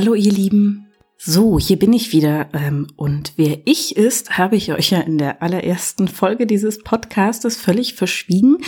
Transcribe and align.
Hallo 0.00 0.14
ihr 0.14 0.30
Lieben. 0.30 0.86
So, 1.16 1.58
hier 1.58 1.76
bin 1.76 1.92
ich 1.92 2.12
wieder. 2.12 2.50
Ähm, 2.52 2.86
und 2.94 3.32
wer 3.34 3.58
ich 3.64 3.96
ist, 3.96 4.38
habe 4.38 4.54
ich 4.54 4.72
euch 4.72 4.90
ja 4.90 5.00
in 5.00 5.18
der 5.18 5.42
allerersten 5.42 6.06
Folge 6.06 6.46
dieses 6.46 6.84
Podcastes 6.84 7.56
völlig 7.56 7.94
verschwiegen. 7.94 8.58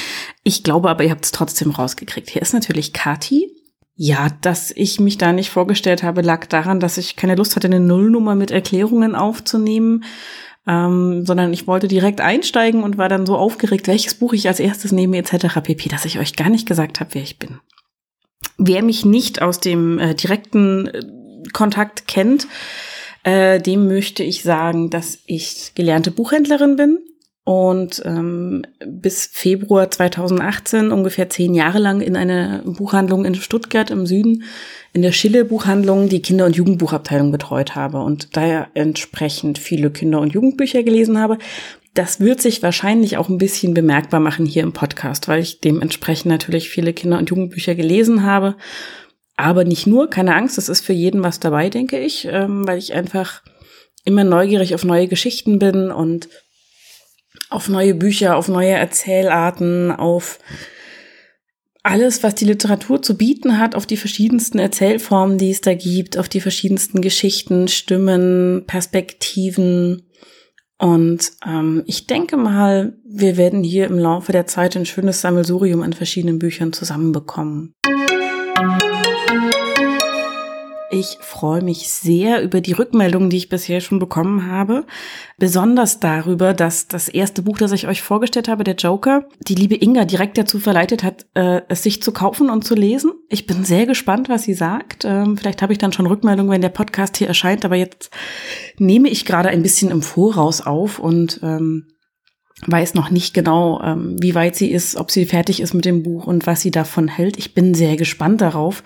Ich 0.42 0.64
glaube 0.64 0.90
aber, 0.90 1.04
ihr 1.04 1.12
habt 1.12 1.24
es 1.24 1.30
trotzdem 1.30 1.70
rausgekriegt. 1.70 2.28
Hier 2.30 2.42
ist 2.42 2.52
natürlich 2.52 2.92
Kati. 2.92 3.48
Ja, 3.94 4.26
dass 4.40 4.72
ich 4.72 4.98
mich 4.98 5.18
da 5.18 5.32
nicht 5.32 5.50
vorgestellt 5.50 6.02
habe, 6.02 6.22
lag 6.22 6.46
daran, 6.46 6.80
dass 6.80 6.98
ich 6.98 7.14
keine 7.14 7.36
Lust 7.36 7.54
hatte, 7.54 7.68
eine 7.68 7.78
Nullnummer 7.78 8.34
mit 8.34 8.50
Erklärungen 8.50 9.14
aufzunehmen, 9.14 10.02
ähm, 10.66 11.24
sondern 11.24 11.52
ich 11.52 11.68
wollte 11.68 11.86
direkt 11.86 12.20
einsteigen 12.20 12.82
und 12.82 12.98
war 12.98 13.08
dann 13.08 13.24
so 13.24 13.36
aufgeregt, 13.36 13.86
welches 13.86 14.14
Buch 14.14 14.32
ich 14.32 14.48
als 14.48 14.58
erstes 14.58 14.90
nehme 14.90 15.18
etc. 15.18 15.60
pp, 15.62 15.90
dass 15.90 16.06
ich 16.06 16.18
euch 16.18 16.34
gar 16.34 16.50
nicht 16.50 16.66
gesagt 16.66 16.98
habe, 16.98 17.10
wer 17.12 17.22
ich 17.22 17.38
bin. 17.38 17.60
Wer 18.58 18.82
mich 18.82 19.04
nicht 19.04 19.42
aus 19.42 19.60
dem 19.60 19.98
äh, 19.98 20.14
direkten 20.14 20.88
äh, 20.88 21.02
Kontakt 21.52 22.06
kennt, 22.06 22.46
äh, 23.22 23.60
dem 23.60 23.86
möchte 23.86 24.22
ich 24.22 24.42
sagen, 24.42 24.90
dass 24.90 25.18
ich 25.26 25.72
gelernte 25.74 26.10
Buchhändlerin 26.10 26.76
bin 26.76 26.98
und 27.44 28.02
ähm, 28.04 28.62
bis 28.86 29.26
Februar 29.26 29.90
2018 29.90 30.92
ungefähr 30.92 31.28
zehn 31.30 31.54
Jahre 31.54 31.78
lang 31.78 32.00
in 32.00 32.16
einer 32.16 32.62
Buchhandlung 32.64 33.24
in 33.24 33.34
Stuttgart 33.34 33.90
im 33.90 34.06
Süden 34.06 34.44
in 34.92 35.02
der 35.02 35.12
Schille 35.12 35.44
Buchhandlung 35.44 36.08
die 36.08 36.22
Kinder- 36.22 36.46
und 36.46 36.56
Jugendbuchabteilung 36.56 37.32
betreut 37.32 37.74
habe 37.74 37.98
und 38.02 38.36
daher 38.36 38.68
entsprechend 38.74 39.58
viele 39.58 39.90
Kinder- 39.90 40.20
und 40.20 40.32
Jugendbücher 40.32 40.82
gelesen 40.82 41.18
habe. 41.18 41.38
Das 41.94 42.20
wird 42.20 42.40
sich 42.40 42.62
wahrscheinlich 42.62 43.16
auch 43.16 43.28
ein 43.28 43.38
bisschen 43.38 43.74
bemerkbar 43.74 44.20
machen 44.20 44.46
hier 44.46 44.62
im 44.62 44.72
Podcast, 44.72 45.26
weil 45.26 45.40
ich 45.40 45.60
dementsprechend 45.60 46.26
natürlich 46.26 46.70
viele 46.70 46.92
Kinder- 46.92 47.18
und 47.18 47.30
Jugendbücher 47.30 47.74
gelesen 47.74 48.22
habe 48.24 48.56
aber 49.40 49.64
nicht 49.64 49.86
nur, 49.86 50.10
keine 50.10 50.34
Angst, 50.34 50.58
es 50.58 50.68
ist 50.68 50.84
für 50.84 50.92
jeden 50.92 51.22
was 51.22 51.40
dabei, 51.40 51.70
denke 51.70 51.98
ich, 51.98 52.26
ähm, 52.30 52.66
weil 52.66 52.78
ich 52.78 52.94
einfach 52.94 53.42
immer 54.04 54.24
neugierig 54.24 54.74
auf 54.74 54.84
neue 54.84 55.08
Geschichten 55.08 55.58
bin 55.58 55.90
und 55.90 56.28
auf 57.48 57.68
neue 57.68 57.94
Bücher, 57.94 58.36
auf 58.36 58.48
neue 58.48 58.72
Erzählarten, 58.72 59.92
auf 59.92 60.38
alles, 61.82 62.22
was 62.22 62.34
die 62.34 62.44
Literatur 62.44 63.02
zu 63.02 63.16
bieten 63.16 63.58
hat, 63.58 63.74
auf 63.74 63.86
die 63.86 63.96
verschiedensten 63.96 64.58
Erzählformen, 64.58 65.38
die 65.38 65.50
es 65.50 65.60
da 65.60 65.74
gibt, 65.74 66.18
auf 66.18 66.28
die 66.28 66.40
verschiedensten 66.40 67.00
Geschichten, 67.00 67.68
Stimmen, 67.68 68.64
Perspektiven. 68.66 70.06
Und 70.78 71.32
ähm, 71.46 71.82
ich 71.86 72.06
denke 72.06 72.36
mal, 72.36 72.98
wir 73.04 73.36
werden 73.36 73.62
hier 73.62 73.86
im 73.86 73.98
Laufe 73.98 74.32
der 74.32 74.46
Zeit 74.46 74.76
ein 74.76 74.86
schönes 74.86 75.20
Sammelsurium 75.20 75.82
an 75.82 75.92
verschiedenen 75.92 76.38
Büchern 76.38 76.72
zusammenbekommen. 76.72 77.74
Ich 80.92 81.18
freue 81.20 81.62
mich 81.62 81.88
sehr 81.88 82.42
über 82.42 82.60
die 82.60 82.72
Rückmeldungen, 82.72 83.30
die 83.30 83.36
ich 83.36 83.48
bisher 83.48 83.80
schon 83.80 84.00
bekommen 84.00 84.50
habe. 84.50 84.84
Besonders 85.38 86.00
darüber, 86.00 86.52
dass 86.52 86.88
das 86.88 87.08
erste 87.08 87.42
Buch, 87.42 87.58
das 87.58 87.70
ich 87.70 87.86
euch 87.86 88.02
vorgestellt 88.02 88.48
habe, 88.48 88.64
der 88.64 88.74
Joker, 88.74 89.28
die 89.46 89.54
liebe 89.54 89.80
Inga 89.80 90.04
direkt 90.04 90.36
dazu 90.36 90.58
verleitet 90.58 91.04
hat, 91.04 91.26
äh, 91.34 91.62
es 91.68 91.84
sich 91.84 92.02
zu 92.02 92.10
kaufen 92.10 92.50
und 92.50 92.64
zu 92.64 92.74
lesen. 92.74 93.12
Ich 93.28 93.46
bin 93.46 93.64
sehr 93.64 93.86
gespannt, 93.86 94.28
was 94.28 94.42
sie 94.42 94.54
sagt. 94.54 95.04
Ähm, 95.04 95.38
vielleicht 95.38 95.62
habe 95.62 95.72
ich 95.72 95.78
dann 95.78 95.92
schon 95.92 96.06
Rückmeldungen, 96.06 96.50
wenn 96.50 96.60
der 96.60 96.70
Podcast 96.70 97.16
hier 97.16 97.28
erscheint, 97.28 97.64
aber 97.64 97.76
jetzt 97.76 98.10
nehme 98.76 99.10
ich 99.10 99.24
gerade 99.24 99.48
ein 99.48 99.62
bisschen 99.62 99.92
im 99.92 100.02
Voraus 100.02 100.60
auf 100.60 100.98
und 100.98 101.38
ähm, 101.44 101.86
weiß 102.66 102.94
noch 102.94 103.10
nicht 103.10 103.32
genau, 103.32 103.80
ähm, 103.80 104.16
wie 104.20 104.34
weit 104.34 104.56
sie 104.56 104.72
ist, 104.72 104.96
ob 104.96 105.12
sie 105.12 105.24
fertig 105.24 105.60
ist 105.60 105.72
mit 105.72 105.84
dem 105.84 106.02
Buch 106.02 106.26
und 106.26 106.48
was 106.48 106.60
sie 106.62 106.72
davon 106.72 107.06
hält. 107.06 107.38
Ich 107.38 107.54
bin 107.54 107.74
sehr 107.74 107.96
gespannt 107.96 108.40
darauf. 108.40 108.82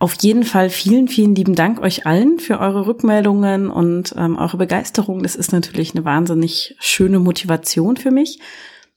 Auf 0.00 0.14
jeden 0.22 0.44
Fall 0.44 0.70
vielen, 0.70 1.08
vielen 1.08 1.34
lieben 1.34 1.56
Dank 1.56 1.80
euch 1.80 2.06
allen 2.06 2.38
für 2.38 2.60
eure 2.60 2.86
Rückmeldungen 2.86 3.68
und 3.68 4.14
ähm, 4.16 4.36
eure 4.36 4.56
Begeisterung. 4.56 5.24
Das 5.24 5.34
ist 5.34 5.52
natürlich 5.52 5.92
eine 5.94 6.04
wahnsinnig 6.04 6.76
schöne 6.78 7.18
Motivation 7.18 7.96
für 7.96 8.12
mich. 8.12 8.38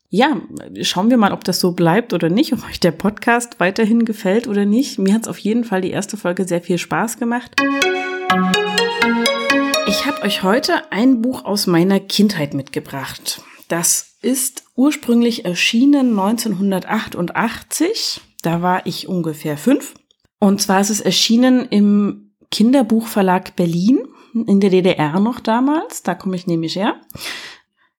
Ja, 0.10 0.38
schauen 0.82 1.10
wir 1.10 1.18
mal, 1.18 1.32
ob 1.32 1.44
das 1.44 1.60
so 1.60 1.72
bleibt 1.72 2.14
oder 2.14 2.30
nicht, 2.30 2.54
ob 2.54 2.64
euch 2.70 2.80
der 2.80 2.92
Podcast 2.92 3.60
weiterhin 3.60 4.06
gefällt 4.06 4.48
oder 4.48 4.66
nicht. 4.66 5.00
Mir 5.00 5.16
hat 5.16 5.24
es 5.24 5.28
auf 5.28 5.40
jeden 5.40 5.64
Fall 5.64 5.82
die 5.82 5.90
erste 5.90 6.18
Folge 6.18 6.48
sehr 6.48 6.62
viel 6.62 6.78
Spaß 6.78 7.18
gemacht. 7.18 7.60
Ich 9.88 10.06
habe 10.06 10.22
euch 10.22 10.44
heute 10.44 10.92
ein 10.92 11.24
Buch 11.24 11.46
aus 11.46 11.66
meiner 11.66 12.00
Kindheit 12.00 12.54
mitgebracht. 12.54 13.42
Das 13.70 14.18
ist 14.22 14.66
ursprünglich 14.76 15.46
erschienen 15.46 16.20
1988. 16.20 18.22
Da 18.44 18.62
war 18.62 18.86
ich 18.86 19.08
ungefähr 19.08 19.58
fünf. 19.58 19.96
Und 20.42 20.60
zwar 20.60 20.82
ist 20.82 20.90
es 20.90 21.02
erschienen 21.02 21.68
im 21.70 22.32
Kinderbuchverlag 22.50 23.56
Berlin, 23.56 24.00
in 24.34 24.60
der 24.60 24.72
DDR 24.72 25.20
noch 25.20 25.40
damals. 25.40 26.02
Da 26.02 26.16
komme 26.16 26.36
ich 26.36 26.48
nämlich 26.48 26.76
her. 26.76 27.00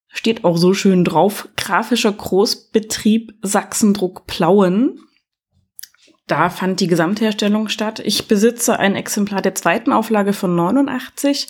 Steht 0.08 0.44
auch 0.44 0.56
so 0.56 0.75
schön 0.75 1.04
drauf, 1.04 1.48
grafischer 1.56 2.10
Großbetrieb 2.10 3.34
Sachsendruck 3.42 4.26
Plauen. 4.26 4.98
Da 6.26 6.50
fand 6.50 6.80
die 6.80 6.88
Gesamtherstellung 6.88 7.69
statt. 7.69 8.03
Ich 8.04 8.26
besitze 8.26 8.76
ein 8.76 8.97
Exemplar 8.97 9.41
der 9.41 9.54
zweiten 9.54 9.92
Auflage 9.92 10.32
von 10.32 10.56
89. 10.56 11.47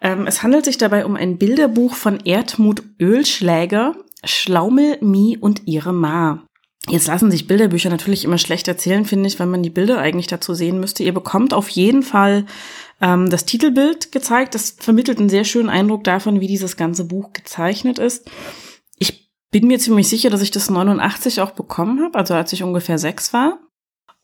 Ähm, 0.00 0.26
es 0.26 0.42
handelt 0.42 0.64
sich 0.64 0.78
dabei 0.78 1.04
um 1.04 1.14
ein 1.14 1.36
Bilderbuch 1.36 1.94
von 1.94 2.20
Erdmut 2.20 2.82
Ölschläger, 2.98 3.96
Schlaumel, 4.24 4.96
Mie 5.02 5.36
und 5.36 5.66
ihre 5.66 5.92
Ma. 5.92 6.42
Jetzt 6.88 7.06
lassen 7.06 7.30
sich 7.30 7.46
Bilderbücher 7.46 7.90
natürlich 7.90 8.24
immer 8.24 8.38
schlecht 8.38 8.66
erzählen, 8.66 9.04
finde 9.04 9.28
ich, 9.28 9.38
wenn 9.38 9.50
man 9.50 9.62
die 9.62 9.70
Bilder 9.70 9.98
eigentlich 9.98 10.26
dazu 10.26 10.52
sehen 10.52 10.80
müsste. 10.80 11.04
Ihr 11.04 11.14
bekommt 11.14 11.54
auf 11.54 11.68
jeden 11.68 12.02
Fall 12.02 12.44
ähm, 13.00 13.30
das 13.30 13.44
Titelbild 13.44 14.10
gezeigt. 14.10 14.56
Das 14.56 14.76
vermittelt 14.80 15.18
einen 15.18 15.28
sehr 15.28 15.44
schönen 15.44 15.68
Eindruck 15.68 16.02
davon, 16.02 16.40
wie 16.40 16.48
dieses 16.48 16.76
ganze 16.76 17.04
Buch 17.04 17.32
gezeichnet 17.32 18.00
ist. 18.00 18.28
Ich 18.98 19.30
bin 19.52 19.68
mir 19.68 19.78
ziemlich 19.78 20.08
sicher, 20.08 20.28
dass 20.28 20.42
ich 20.42 20.50
das 20.50 20.70
89 20.70 21.40
auch 21.40 21.52
bekommen 21.52 22.02
habe, 22.02 22.18
also 22.18 22.34
als 22.34 22.52
ich 22.52 22.64
ungefähr 22.64 22.98
sechs 22.98 23.32
war. 23.32 23.60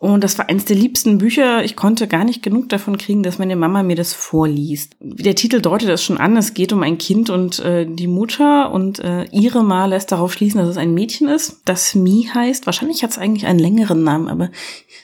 Und 0.00 0.22
das 0.22 0.38
war 0.38 0.48
eines 0.48 0.64
der 0.64 0.76
liebsten 0.76 1.18
Bücher. 1.18 1.64
Ich 1.64 1.74
konnte 1.74 2.06
gar 2.06 2.22
nicht 2.22 2.40
genug 2.40 2.68
davon 2.68 2.98
kriegen, 2.98 3.24
dass 3.24 3.40
meine 3.40 3.56
Mama 3.56 3.82
mir 3.82 3.96
das 3.96 4.12
vorliest. 4.12 4.94
Der 5.00 5.34
Titel 5.34 5.60
deutet 5.60 5.88
es 5.88 6.04
schon 6.04 6.18
an. 6.18 6.36
Es 6.36 6.54
geht 6.54 6.72
um 6.72 6.84
ein 6.84 6.98
Kind 6.98 7.30
und 7.30 7.58
äh, 7.58 7.84
die 7.84 8.06
Mutter 8.06 8.70
und 8.70 9.00
äh, 9.00 9.24
ihre 9.32 9.64
Ma 9.64 9.86
lässt 9.86 10.12
darauf 10.12 10.32
schließen, 10.32 10.60
dass 10.60 10.68
es 10.68 10.76
ein 10.76 10.94
Mädchen 10.94 11.26
ist, 11.26 11.62
das 11.64 11.96
Mi 11.96 12.28
heißt. 12.32 12.66
Wahrscheinlich 12.66 13.02
hat 13.02 13.10
es 13.10 13.18
eigentlich 13.18 13.46
einen 13.46 13.58
längeren 13.58 14.04
Namen, 14.04 14.28
aber 14.28 14.50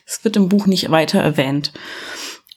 es 0.07 0.25
wird 0.25 0.37
im 0.37 0.49
Buch 0.49 0.67
nicht 0.67 0.89
weiter 0.93 1.19
erwähnt. 1.19 1.73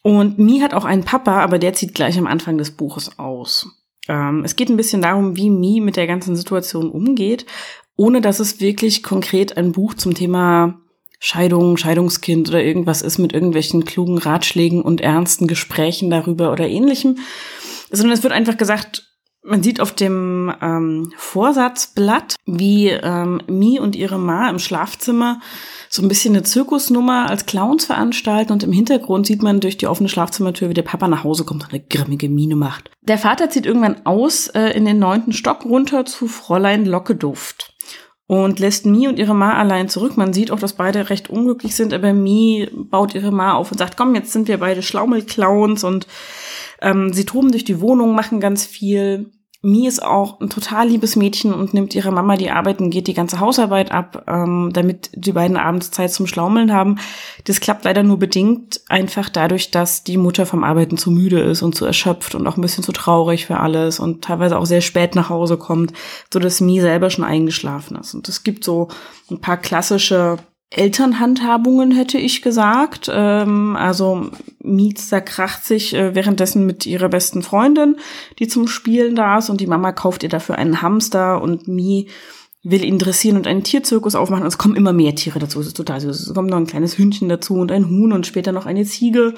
Und 0.04 0.38
Mi 0.38 0.60
hat 0.60 0.76
auch 0.76 0.86
einen 0.86 1.04
Papa, 1.04 1.42
aber 1.42 1.58
der 1.58 1.74
zieht 1.74 1.96
gleich 1.96 2.20
am 2.20 2.28
Anfang 2.28 2.60
des 2.60 2.70
Buches 2.70 3.18
aus. 3.18 3.68
Ähm, 4.08 4.44
es 4.46 4.56
geht 4.56 4.70
ein 4.70 4.78
bisschen 4.78 5.02
darum, 5.02 5.38
wie 5.38 5.50
Mi 5.50 5.82
mit 5.82 5.96
der 5.96 6.06
ganzen 6.06 6.36
Situation 6.36 6.92
umgeht, 6.92 7.48
ohne 7.96 8.22
dass 8.22 8.40
es 8.40 8.60
wirklich 8.60 9.02
konkret 9.02 9.58
ein 9.58 9.72
Buch 9.72 9.96
zum 9.96 10.14
Thema 10.14 10.80
Scheidung, 11.20 11.78
Scheidungskind 11.78 12.50
oder 12.50 12.64
irgendwas 12.64 13.02
ist 13.02 13.18
mit 13.18 13.34
irgendwelchen 13.34 13.86
klugen 13.86 14.18
Ratschlägen 14.18 14.82
und 14.82 15.02
ernsten 15.02 15.48
Gesprächen 15.48 16.10
darüber 16.10 16.52
oder 16.52 16.68
ähnlichem, 16.68 17.18
sondern 17.92 18.14
es 18.18 18.24
wird 18.24 18.34
einfach 18.34 18.58
gesagt, 18.58 19.04
man 19.44 19.64
sieht 19.64 19.80
auf 19.80 19.94
dem 19.94 20.54
ähm, 20.62 21.14
Vorsatzblatt, 21.16 22.36
wie 22.46 22.90
ähm, 22.90 23.42
Mi 23.48 23.80
und 23.80 23.96
ihre 23.96 24.20
Ma 24.20 24.50
im 24.50 24.60
Schlafzimmer 24.60 25.40
so 25.90 26.02
ein 26.02 26.10
bisschen 26.10 26.36
eine 26.36 26.44
Zirkusnummer 26.44 27.30
als 27.30 27.46
Clowns 27.46 27.86
veranstalten 27.86 28.52
und 28.52 28.64
im 28.64 28.74
Hintergrund 28.74 29.26
sieht 29.26 29.42
man 29.42 29.62
durch 29.62 29.78
die 29.78 29.88
offene 29.88 30.10
Schlafzimmertür, 30.10 30.70
wie 30.70 30.74
der 30.74 30.82
Papa 30.82 31.08
nach 31.08 31.24
Hause 31.24 31.46
kommt 31.46 31.64
und 31.64 31.74
eine 31.74 31.82
grimmige 31.82 32.28
Miene 32.28 32.58
macht. 32.58 32.92
Der 33.02 33.18
Vater 33.18 33.50
zieht 33.50 33.66
irgendwann 33.66 34.06
aus 34.06 34.48
äh, 34.48 34.72
in 34.72 34.84
den 34.84 35.00
neunten 35.00 35.32
Stock 35.32 35.64
runter 35.64 36.06
zu 36.06 36.28
Fräulein 36.28 36.86
Lockeduft 36.86 37.77
und 38.28 38.60
lässt 38.60 38.86
Mi 38.86 39.08
und 39.08 39.18
ihre 39.18 39.34
Ma 39.34 39.54
allein 39.54 39.88
zurück. 39.88 40.18
Man 40.18 40.34
sieht 40.34 40.52
auch, 40.52 40.60
dass 40.60 40.74
beide 40.74 41.10
recht 41.10 41.30
unglücklich 41.30 41.76
sind, 41.76 41.94
aber 41.94 42.14
Mi 42.14 42.70
baut 42.74 43.16
ihre 43.16 43.32
Ma 43.32 43.54
auf 43.54 43.72
und 43.72 43.78
sagt, 43.78 43.96
komm, 43.98 44.16
jetzt 44.16 44.34
sind 44.34 44.50
wir 44.50 44.60
beide 44.60 44.84
Schlaumelclowns 44.84 45.84
und 45.86 46.08
ähm, 46.82 47.14
sie 47.14 47.26
toben 47.26 47.52
durch 47.52 47.64
die 47.64 47.80
Wohnung, 47.80 48.14
machen 48.14 48.40
ganz 48.40 48.66
viel. 48.66 49.32
Mi 49.68 49.86
ist 49.86 50.02
auch 50.02 50.40
ein 50.40 50.50
total 50.50 50.88
liebes 50.88 51.18
Mädchen 51.18 51.54
und 51.54 51.74
nimmt 51.74 51.94
ihrer 51.94 52.12
Mama 52.12 52.38
die 52.38 52.52
Arbeit 52.52 52.80
und 52.80 52.90
geht 52.90 53.08
die 53.08 53.14
ganze 53.14 53.42
Hausarbeit 53.42 53.92
ab, 53.92 54.24
ähm, 54.26 54.70
damit 54.72 55.10
die 55.14 55.34
beiden 55.34 55.58
abends 55.58 55.92
Zeit 55.92 56.14
zum 56.14 56.26
Schlaumeln 56.26 56.72
haben. 56.72 57.00
Das 57.44 57.60
klappt 57.60 57.84
leider 57.84 58.02
nur 58.02 58.18
bedingt, 58.18 58.80
einfach 58.88 59.28
dadurch, 59.28 59.70
dass 59.70 60.06
die 60.06 60.16
Mutter 60.16 60.46
vom 60.46 60.64
Arbeiten 60.64 60.98
zu 60.98 61.12
müde 61.12 61.42
ist 61.42 61.64
und 61.64 61.76
zu 61.76 61.84
erschöpft 61.84 62.34
und 62.34 62.48
auch 62.48 62.56
ein 62.56 62.62
bisschen 62.62 62.86
zu 62.86 62.94
traurig 62.94 63.46
für 63.46 63.60
alles 63.60 64.00
und 64.00 64.24
teilweise 64.24 64.58
auch 64.58 64.66
sehr 64.66 64.80
spät 64.80 65.16
nach 65.16 65.30
Hause 65.30 65.58
kommt, 65.58 65.92
so 66.32 66.40
dass 66.40 66.62
Mi 66.62 66.80
selber 66.80 67.10
schon 67.10 67.26
eingeschlafen 67.26 67.98
ist. 67.98 68.14
Und 68.14 68.30
es 68.30 68.44
gibt 68.44 68.64
so 68.64 68.88
ein 69.30 69.42
paar 69.42 69.58
klassische 69.58 70.38
Elternhandhabungen, 70.70 71.92
hätte 71.92 72.18
ich 72.18 72.42
gesagt. 72.42 73.10
Ähm, 73.12 73.76
also 73.78 74.30
Mietz 74.62 75.10
kracht 75.26 75.66
sich 75.66 75.94
äh, 75.94 76.14
währenddessen 76.14 76.66
mit 76.66 76.86
ihrer 76.86 77.10
besten 77.10 77.42
Freundin, 77.42 77.96
die 78.40 78.48
zum 78.48 78.68
Spielen 78.68 79.16
da 79.16 79.38
ist 79.38 79.50
und 79.50 79.62
die 79.62 79.68
Mama 79.68 79.94
kauft 79.94 80.24
ihr 80.24 80.30
dafür 80.30 80.58
einen 80.58 80.82
Hamster 80.82 81.42
und 81.42 81.68
Mi 81.68 82.08
will 82.64 82.84
ihn 82.84 83.00
dressieren 83.00 83.38
und 83.38 83.48
einen 83.48 83.64
Tierzirkus 83.64 84.16
aufmachen. 84.16 84.46
Es 84.46 84.58
kommen 84.58 84.76
immer 84.76 84.92
mehr 84.92 85.16
Tiere 85.16 85.40
dazu. 85.40 85.62
Es 85.62 85.68
ist 85.68 85.78
total 85.78 86.02
süß. 86.02 86.28
Es 86.28 86.34
kommt 86.34 86.50
noch 86.50 86.58
ein 86.58 86.68
kleines 86.68 86.98
Hündchen 86.98 87.30
dazu 87.30 87.54
und 87.56 87.72
ein 87.72 87.90
Huhn 87.90 88.12
und 88.12 88.28
später 88.28 88.52
noch 88.52 88.66
eine 88.66 88.84
Ziege. 88.84 89.36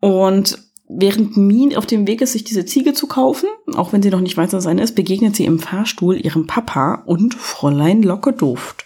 Und 0.00 0.58
während 0.86 1.38
Mien 1.38 1.74
auf 1.74 1.86
dem 1.86 2.06
Weg 2.06 2.20
ist, 2.20 2.32
sich 2.32 2.44
diese 2.44 2.66
Ziege 2.66 2.92
zu 2.92 3.06
kaufen, 3.06 3.48
auch 3.76 3.94
wenn 3.94 4.02
sie 4.02 4.10
noch 4.10 4.20
nicht 4.20 4.36
weiß, 4.36 4.52
was 4.52 4.66
eine 4.66 4.82
ist, 4.82 4.94
begegnet 4.94 5.36
sie 5.36 5.46
im 5.46 5.58
Fahrstuhl 5.58 6.16
ihrem 6.16 6.46
Papa 6.46 7.02
und 7.06 7.34
Fräulein 7.34 8.02
Lockeduft 8.02 8.84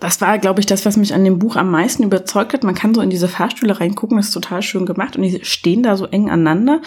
das 0.00 0.20
war, 0.20 0.38
glaube 0.38 0.60
ich, 0.60 0.66
das, 0.66 0.84
was 0.84 0.96
mich 0.96 1.14
an 1.14 1.24
dem 1.24 1.38
Buch 1.38 1.56
am 1.56 1.70
meisten 1.70 2.02
überzeugt 2.02 2.52
hat. 2.52 2.64
Man 2.64 2.74
kann 2.74 2.94
so 2.94 3.00
in 3.00 3.10
diese 3.10 3.28
Fahrstühle 3.28 3.80
reingucken, 3.80 4.16
das 4.16 4.26
ist 4.26 4.32
total 4.32 4.62
schön 4.62 4.86
gemacht 4.86 5.16
und 5.16 5.22
die 5.22 5.44
stehen 5.44 5.82
da 5.82 5.96
so 5.96 6.06
eng 6.06 6.30
aneinander. 6.30 6.82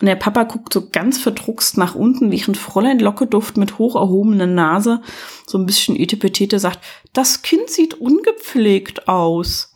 Und 0.00 0.06
der 0.06 0.16
Papa 0.16 0.44
guckt 0.44 0.72
so 0.72 0.88
ganz 0.90 1.18
verdruckst 1.18 1.78
nach 1.78 1.94
unten, 1.94 2.30
während 2.30 2.56
Fräulein 2.56 2.98
Lockeduft 2.98 3.56
mit 3.56 3.78
hoch 3.78 3.96
erhobener 3.96 4.46
Nase 4.46 5.00
so 5.46 5.58
ein 5.58 5.66
bisschen 5.66 5.96
etepetete 5.96 6.58
sagt, 6.58 6.80
das 7.12 7.42
Kind 7.42 7.68
sieht 7.68 7.94
ungepflegt 7.94 9.08
aus. 9.08 9.72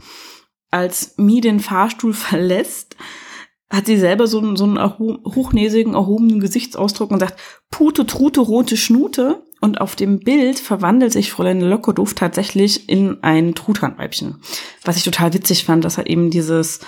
Als 0.71 1.15
Mi 1.17 1.41
den 1.41 1.61
Fahrstuhl 1.61 2.13
verlässt, 2.15 2.97
hat 3.71 3.87
sie 3.87 3.97
selber 3.97 4.27
so, 4.27 4.39
einen, 4.39 4.57
so 4.57 4.65
einen 4.65 4.99
hochnäsigen, 4.99 5.95
erhobenen 5.95 6.41
Gesichtsausdruck 6.41 7.13
und 7.13 7.21
sagt, 7.21 7.39
Pute, 7.71 8.05
Trute, 8.05 8.41
rote 8.41 8.77
Schnute. 8.77 9.45
Und 9.61 9.81
auf 9.81 9.95
dem 9.95 10.21
Bild 10.21 10.59
verwandelt 10.59 11.13
sich 11.13 11.31
Fräulein 11.31 11.61
Lokoduft 11.61 12.17
tatsächlich 12.17 12.89
in 12.89 13.23
ein 13.23 13.55
Truthahnweibchen. 13.55 14.41
Was 14.85 14.97
ich 14.97 15.05
total 15.05 15.35
witzig 15.35 15.65
fand, 15.65 15.85
dass 15.85 15.99
halt 15.99 16.09
eben 16.09 16.31
dieses 16.31 16.81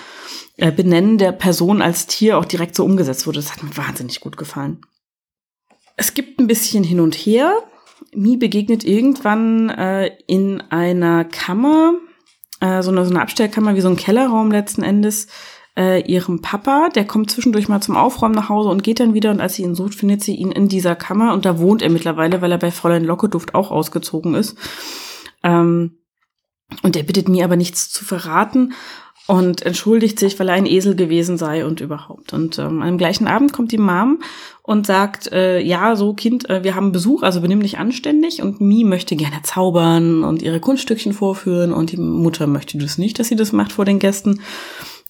äh, 0.57 0.71
Benennen 0.71 1.19
der 1.19 1.31
Person 1.33 1.83
als 1.83 2.07
Tier 2.07 2.37
auch 2.37 2.45
direkt 2.45 2.75
so 2.75 2.83
umgesetzt 2.83 3.27
wurde. 3.27 3.39
Das 3.39 3.51
hat 3.51 3.61
mir 3.61 3.77
wahnsinnig 3.77 4.21
gut 4.21 4.37
gefallen. 4.37 4.81
Es 5.97 6.15
gibt 6.15 6.39
ein 6.39 6.47
bisschen 6.47 6.83
hin 6.83 6.99
und 6.99 7.13
her. 7.13 7.55
Mi 8.15 8.37
begegnet 8.37 8.83
irgendwann 8.83 9.69
äh, 9.69 10.11
in 10.25 10.61
einer 10.71 11.25
Kammer, 11.25 11.93
äh, 12.59 12.81
so, 12.81 12.89
eine, 12.89 13.05
so 13.05 13.11
eine 13.11 13.21
Abstellkammer 13.21 13.75
wie 13.75 13.81
so 13.81 13.89
ein 13.89 13.95
Kellerraum 13.95 14.51
letzten 14.51 14.81
Endes, 14.81 15.27
äh, 15.77 16.01
ihrem 16.01 16.41
Papa. 16.41 16.89
Der 16.93 17.05
kommt 17.05 17.31
zwischendurch 17.31 17.67
mal 17.67 17.81
zum 17.81 17.95
Aufräumen 17.95 18.35
nach 18.35 18.49
Hause 18.49 18.69
und 18.69 18.83
geht 18.83 18.99
dann 18.99 19.13
wieder. 19.13 19.31
Und 19.31 19.41
als 19.41 19.55
sie 19.55 19.63
ihn 19.63 19.75
sucht, 19.75 19.95
findet 19.95 20.23
sie 20.23 20.35
ihn 20.35 20.51
in 20.51 20.67
dieser 20.67 20.95
Kammer. 20.95 21.33
Und 21.33 21.45
da 21.45 21.59
wohnt 21.59 21.81
er 21.81 21.89
mittlerweile, 21.89 22.41
weil 22.41 22.51
er 22.51 22.57
bei 22.57 22.71
Fräulein 22.71 23.05
Lockeduft 23.05 23.55
auch 23.55 23.71
ausgezogen 23.71 24.35
ist. 24.35 24.57
Ähm, 25.43 25.97
und 26.81 26.95
er 26.95 27.03
bittet 27.03 27.29
mir 27.29 27.45
aber 27.45 27.55
nichts 27.55 27.91
zu 27.91 28.03
verraten 28.03 28.73
und 29.27 29.65
entschuldigt 29.65 30.19
sich, 30.19 30.37
weil 30.39 30.49
er 30.49 30.55
ein 30.55 30.65
Esel 30.65 30.95
gewesen 30.95 31.37
sei 31.37 31.65
und 31.65 31.79
überhaupt. 31.79 32.33
Und 32.33 32.59
ähm, 32.59 32.81
am 32.81 32.97
gleichen 32.97 33.27
Abend 33.27 33.53
kommt 33.53 33.71
die 33.71 33.77
Mom 33.77 34.19
und 34.63 34.85
sagt, 34.85 35.31
äh, 35.31 35.59
ja, 35.59 35.95
so 35.95 36.13
Kind, 36.13 36.49
äh, 36.49 36.63
wir 36.63 36.75
haben 36.75 36.91
Besuch, 36.91 37.23
also 37.23 37.39
benimm 37.39 37.61
dich 37.61 37.77
anständig. 37.77 38.41
Und 38.41 38.59
Mi 38.59 38.83
möchte 38.83 39.15
gerne 39.15 39.41
zaubern 39.43 40.23
und 40.23 40.41
ihre 40.41 40.59
Kunststückchen 40.59 41.13
vorführen 41.13 41.71
und 41.71 41.91
die 41.91 41.97
Mutter 41.97 42.47
möchte 42.47 42.77
das 42.77 42.97
nicht, 42.97 43.17
dass 43.17 43.27
sie 43.27 43.35
das 43.37 43.53
macht 43.53 43.71
vor 43.71 43.85
den 43.85 43.99
Gästen 43.99 44.41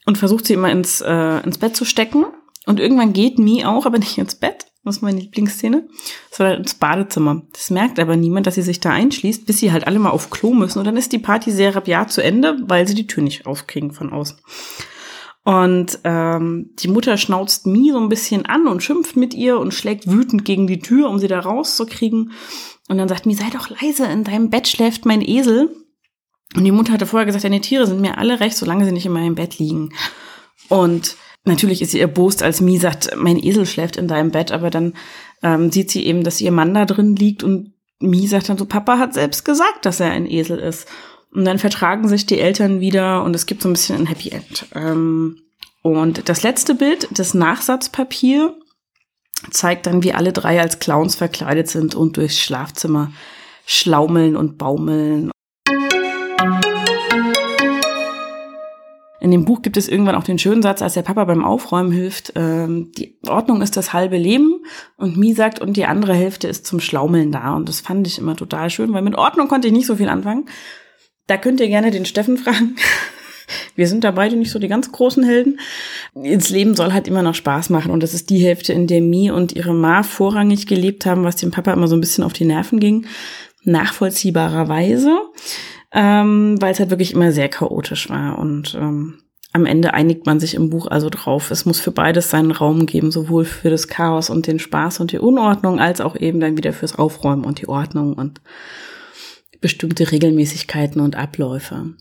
und 0.05 0.17
versucht 0.17 0.45
sie 0.45 0.53
immer 0.53 0.71
ins, 0.71 1.01
äh, 1.01 1.39
ins 1.43 1.57
Bett 1.57 1.75
zu 1.75 1.85
stecken. 1.85 2.25
Und 2.65 2.79
irgendwann 2.79 3.13
geht 3.13 3.39
Mi 3.39 3.65
auch, 3.65 3.85
aber 3.85 3.97
nicht 3.99 4.17
ins 4.17 4.35
Bett. 4.35 4.67
Das 4.85 4.97
ist 4.97 5.01
meine 5.01 5.21
Lieblingsszene. 5.21 5.87
Sondern 6.29 6.57
ins 6.57 6.73
Badezimmer. 6.73 7.43
Das 7.53 7.69
merkt 7.69 7.99
aber 7.99 8.17
niemand, 8.17 8.47
dass 8.47 8.55
sie 8.55 8.61
sich 8.61 8.81
da 8.81 8.89
einschließt, 8.91 9.45
bis 9.45 9.59
sie 9.59 9.71
halt 9.71 9.87
alle 9.87 9.99
mal 9.99 10.09
auf 10.09 10.29
Klo 10.29 10.53
müssen. 10.53 10.79
Und 10.79 10.85
dann 10.85 10.97
ist 10.97 11.13
die 11.13 11.19
Party 11.19 11.51
sehr 11.51 11.75
rabiat 11.75 12.11
zu 12.11 12.21
Ende, 12.21 12.57
weil 12.63 12.87
sie 12.87 12.95
die 12.95 13.07
Tür 13.07 13.23
nicht 13.23 13.45
aufkriegen 13.45 13.91
von 13.91 14.11
außen. 14.11 14.37
Und 15.45 15.99
ähm, 16.05 16.71
die 16.79 16.87
Mutter 16.87 17.17
schnauzt 17.17 17.65
Mi 17.65 17.91
so 17.91 17.99
ein 17.99 18.09
bisschen 18.09 18.45
an 18.45 18.67
und 18.67 18.81
schimpft 18.81 19.17
mit 19.17 19.33
ihr 19.33 19.59
und 19.59 19.73
schlägt 19.73 20.09
wütend 20.09 20.45
gegen 20.45 20.67
die 20.67 20.79
Tür, 20.79 21.09
um 21.09 21.19
sie 21.19 21.27
da 21.27 21.39
rauszukriegen. 21.39 22.31
Und 22.87 22.97
dann 22.97 23.09
sagt 23.09 23.25
Mi, 23.25 23.35
sei 23.35 23.49
doch 23.51 23.69
leise, 23.69 24.05
in 24.05 24.23
deinem 24.23 24.49
Bett 24.49 24.67
schläft 24.67 25.05
mein 25.05 25.21
Esel. 25.21 25.69
Und 26.55 26.63
die 26.63 26.71
Mutter 26.71 26.93
hatte 26.93 27.05
vorher 27.05 27.25
gesagt, 27.25 27.43
deine 27.43 27.61
Tiere 27.61 27.87
sind 27.87 28.01
mir 28.01 28.17
alle 28.17 28.39
recht, 28.39 28.57
solange 28.57 28.85
sie 28.85 28.91
nicht 28.91 29.05
in 29.05 29.11
meinem 29.11 29.35
Bett 29.35 29.57
liegen. 29.57 29.93
Und 30.69 31.15
natürlich 31.45 31.81
ist 31.81 31.91
sie 31.91 31.99
erbost, 31.99 32.43
als 32.43 32.61
Mi 32.61 32.77
sagt, 32.77 33.15
mein 33.15 33.43
Esel 33.43 33.65
schläft 33.65 33.97
in 33.97 34.07
deinem 34.07 34.31
Bett, 34.31 34.51
aber 34.51 34.69
dann 34.69 34.93
ähm, 35.41 35.71
sieht 35.71 35.91
sie 35.91 36.05
eben, 36.05 36.23
dass 36.23 36.41
ihr 36.41 36.51
Mann 36.51 36.73
da 36.73 36.85
drin 36.85 37.15
liegt 37.15 37.43
und 37.43 37.73
Mi 37.99 38.27
sagt 38.27 38.49
dann 38.49 38.57
so, 38.57 38.65
Papa 38.65 38.97
hat 38.97 39.13
selbst 39.13 39.45
gesagt, 39.45 39.85
dass 39.85 39.99
er 39.99 40.11
ein 40.11 40.29
Esel 40.29 40.59
ist. 40.59 40.87
Und 41.31 41.45
dann 41.45 41.57
vertragen 41.57 42.07
sich 42.07 42.25
die 42.25 42.39
Eltern 42.39 42.79
wieder 42.79 43.23
und 43.23 43.35
es 43.35 43.45
gibt 43.45 43.61
so 43.61 43.69
ein 43.69 43.73
bisschen 43.73 43.97
ein 43.97 44.05
Happy 44.05 44.29
End. 44.29 44.67
Ähm, 44.75 45.37
und 45.81 46.29
das 46.29 46.43
letzte 46.43 46.75
Bild, 46.75 47.07
das 47.11 47.33
Nachsatzpapier, 47.33 48.55
zeigt 49.51 49.87
dann, 49.87 50.03
wie 50.03 50.13
alle 50.13 50.31
drei 50.31 50.61
als 50.61 50.79
Clowns 50.79 51.15
verkleidet 51.15 51.69
sind 51.69 51.95
und 51.95 52.17
durchs 52.17 52.39
Schlafzimmer 52.39 53.11
schlaumeln 53.65 54.35
und 54.35 54.57
baumeln 54.57 55.31
In 59.23 59.31
dem 59.31 59.45
Buch 59.45 59.61
gibt 59.61 59.77
es 59.77 59.87
irgendwann 59.87 60.15
auch 60.15 60.25
den 60.25 60.37
schönen 60.37 60.61
Satz, 60.61 60.81
als 60.81 60.95
der 60.95 61.01
Papa 61.01 61.23
beim 61.23 61.45
Aufräumen 61.45 61.93
hilft, 61.93 62.33
ähm, 62.35 62.91
die 62.97 63.17
Ordnung 63.25 63.61
ist 63.61 63.77
das 63.77 63.93
halbe 63.93 64.17
Leben 64.17 64.65
und 64.97 65.15
Mi 65.15 65.31
sagt, 65.31 65.59
und 65.59 65.77
die 65.77 65.85
andere 65.85 66.13
Hälfte 66.13 66.49
ist 66.49 66.67
zum 66.67 66.81
Schlaumeln 66.81 67.31
da. 67.31 67.55
Und 67.55 67.69
das 67.69 67.79
fand 67.79 68.05
ich 68.05 68.19
immer 68.19 68.35
total 68.35 68.69
schön, 68.69 68.91
weil 68.91 69.01
mit 69.01 69.15
Ordnung 69.15 69.47
konnte 69.47 69.69
ich 69.69 69.73
nicht 69.73 69.85
so 69.85 69.95
viel 69.95 70.09
anfangen. 70.09 70.49
Da 71.27 71.37
könnt 71.37 71.61
ihr 71.61 71.69
gerne 71.69 71.89
den 71.89 72.03
Steffen 72.03 72.35
fragen. 72.43 72.75
Wir 73.77 73.87
sind 73.87 74.03
da 74.03 74.11
beide 74.11 74.35
nicht 74.35 74.51
so 74.51 74.59
die 74.59 74.67
ganz 74.67 74.91
großen 74.91 75.23
Helden. 75.23 75.57
Ins 76.13 76.49
Leben 76.49 76.75
soll 76.75 76.91
halt 76.91 77.07
immer 77.07 77.21
noch 77.21 77.35
Spaß 77.35 77.69
machen. 77.69 77.93
Und 77.93 78.03
das 78.03 78.13
ist 78.13 78.29
die 78.29 78.43
Hälfte, 78.43 78.73
in 78.73 78.87
der 78.87 78.99
Mi 78.99 79.31
und 79.31 79.53
ihre 79.53 79.73
Ma 79.73 80.03
vorrangig 80.03 80.67
gelebt 80.67 81.05
haben, 81.05 81.23
was 81.23 81.37
dem 81.37 81.51
Papa 81.51 81.71
immer 81.71 81.87
so 81.87 81.95
ein 81.95 82.01
bisschen 82.01 82.25
auf 82.25 82.33
die 82.33 82.43
Nerven 82.43 82.81
ging. 82.81 83.05
Nachvollziehbarerweise 83.63 85.17
ähm, 85.93 86.59
weil 86.59 86.71
es 86.71 86.79
halt 86.79 86.89
wirklich 86.89 87.13
immer 87.13 87.31
sehr 87.31 87.49
chaotisch 87.49 88.09
war. 88.09 88.39
Und 88.39 88.75
ähm, 88.75 89.19
am 89.53 89.67
Ende 89.67 89.93
einigt 89.93 90.25
man 90.25 90.39
sich 90.39 90.55
im 90.55 90.71
Buch 90.71 90.87
also 90.87 91.09
drauf, 91.11 91.51
es 91.51 91.65
muss 91.65 91.79
für 91.79 91.91
beides 91.91 92.31
seinen 92.31 92.51
Raum 92.51 92.87
geben, 92.87 93.11
sowohl 93.11 93.45
für 93.45 93.69
das 93.69 93.87
Chaos 93.87 94.31
und 94.31 94.47
den 94.47 94.57
Spaß 94.57 94.99
und 94.99 95.11
die 95.11 95.19
Unordnung, 95.19 95.79
als 95.79 96.01
auch 96.01 96.15
eben 96.15 96.39
dann 96.39 96.57
wieder 96.57 96.73
fürs 96.73 96.97
Aufräumen 96.97 97.45
und 97.45 97.61
die 97.61 97.69
Ordnung 97.69 98.13
und 98.13 98.41
bestimmte 99.61 100.11
Regelmäßigkeiten 100.11 100.99
und 100.99 101.15
Abläufe. 101.15 101.93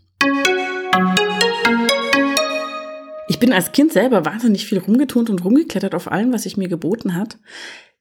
Ich 3.28 3.38
bin 3.38 3.52
als 3.52 3.72
Kind 3.72 3.92
selber 3.92 4.24
wahnsinnig 4.24 4.66
viel 4.66 4.78
rumgeturnt 4.78 5.28
und 5.28 5.44
rumgeklettert 5.44 5.94
auf 5.94 6.10
allem, 6.10 6.32
was 6.32 6.44
sich 6.44 6.56
mir 6.56 6.68
geboten 6.68 7.14
hat 7.14 7.38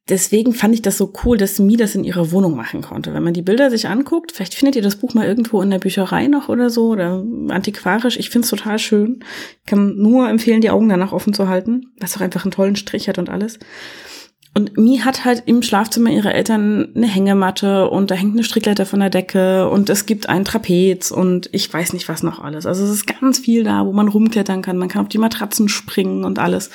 deswegen 0.09 0.53
fand 0.53 0.73
ich 0.73 0.81
das 0.81 0.97
so 0.97 1.13
cool, 1.23 1.37
dass 1.37 1.59
Mi 1.59 1.77
das 1.77 1.95
in 1.95 2.03
ihrer 2.03 2.31
Wohnung 2.31 2.55
machen 2.55 2.81
konnte. 2.81 3.13
Wenn 3.13 3.23
man 3.23 3.33
die 3.33 3.41
Bilder 3.41 3.69
sich 3.69 3.87
anguckt, 3.87 4.31
vielleicht 4.31 4.53
findet 4.53 4.75
ihr 4.75 4.81
das 4.81 4.95
Buch 4.95 5.13
mal 5.13 5.27
irgendwo 5.27 5.61
in 5.61 5.69
der 5.69 5.79
Bücherei 5.79 6.27
noch 6.27 6.49
oder 6.49 6.69
so 6.69 6.89
oder 6.89 7.23
antiquarisch. 7.49 8.17
Ich 8.17 8.29
finde 8.29 8.45
es 8.45 8.49
total 8.49 8.79
schön. 8.79 9.23
Ich 9.61 9.65
kann 9.65 9.97
nur 9.97 10.29
empfehlen, 10.29 10.61
die 10.61 10.69
Augen 10.69 10.89
danach 10.89 11.13
offen 11.13 11.33
zu 11.33 11.47
halten, 11.47 11.87
was 11.99 12.15
auch 12.17 12.21
einfach 12.21 12.43
einen 12.43 12.51
tollen 12.51 12.75
Strich 12.75 13.07
hat 13.07 13.17
und 13.17 13.29
alles. 13.29 13.59
Und 14.53 14.77
Mi 14.77 14.97
hat 14.97 15.23
halt 15.23 15.43
im 15.45 15.61
Schlafzimmer 15.61 16.09
ihrer 16.09 16.35
Eltern 16.35 16.89
eine 16.93 17.07
Hängematte 17.07 17.89
und 17.89 18.11
da 18.11 18.15
hängt 18.15 18.33
eine 18.33 18.43
Strickleiter 18.43 18.85
von 18.85 18.99
der 18.99 19.09
Decke 19.09 19.69
und 19.69 19.89
es 19.89 20.05
gibt 20.05 20.27
ein 20.27 20.43
Trapez 20.43 21.09
und 21.11 21.49
ich 21.53 21.73
weiß 21.73 21.93
nicht 21.93 22.09
was 22.09 22.21
noch 22.21 22.43
alles. 22.43 22.65
Also 22.65 22.83
es 22.83 22.91
ist 22.91 23.07
ganz 23.07 23.39
viel 23.39 23.63
da, 23.63 23.85
wo 23.85 23.93
man 23.93 24.09
rumklettern 24.09 24.61
kann. 24.61 24.77
Man 24.77 24.89
kann 24.89 25.03
auf 25.03 25.07
die 25.07 25.19
Matratzen 25.19 25.69
springen 25.69 26.25
und 26.25 26.37
alles. 26.37 26.69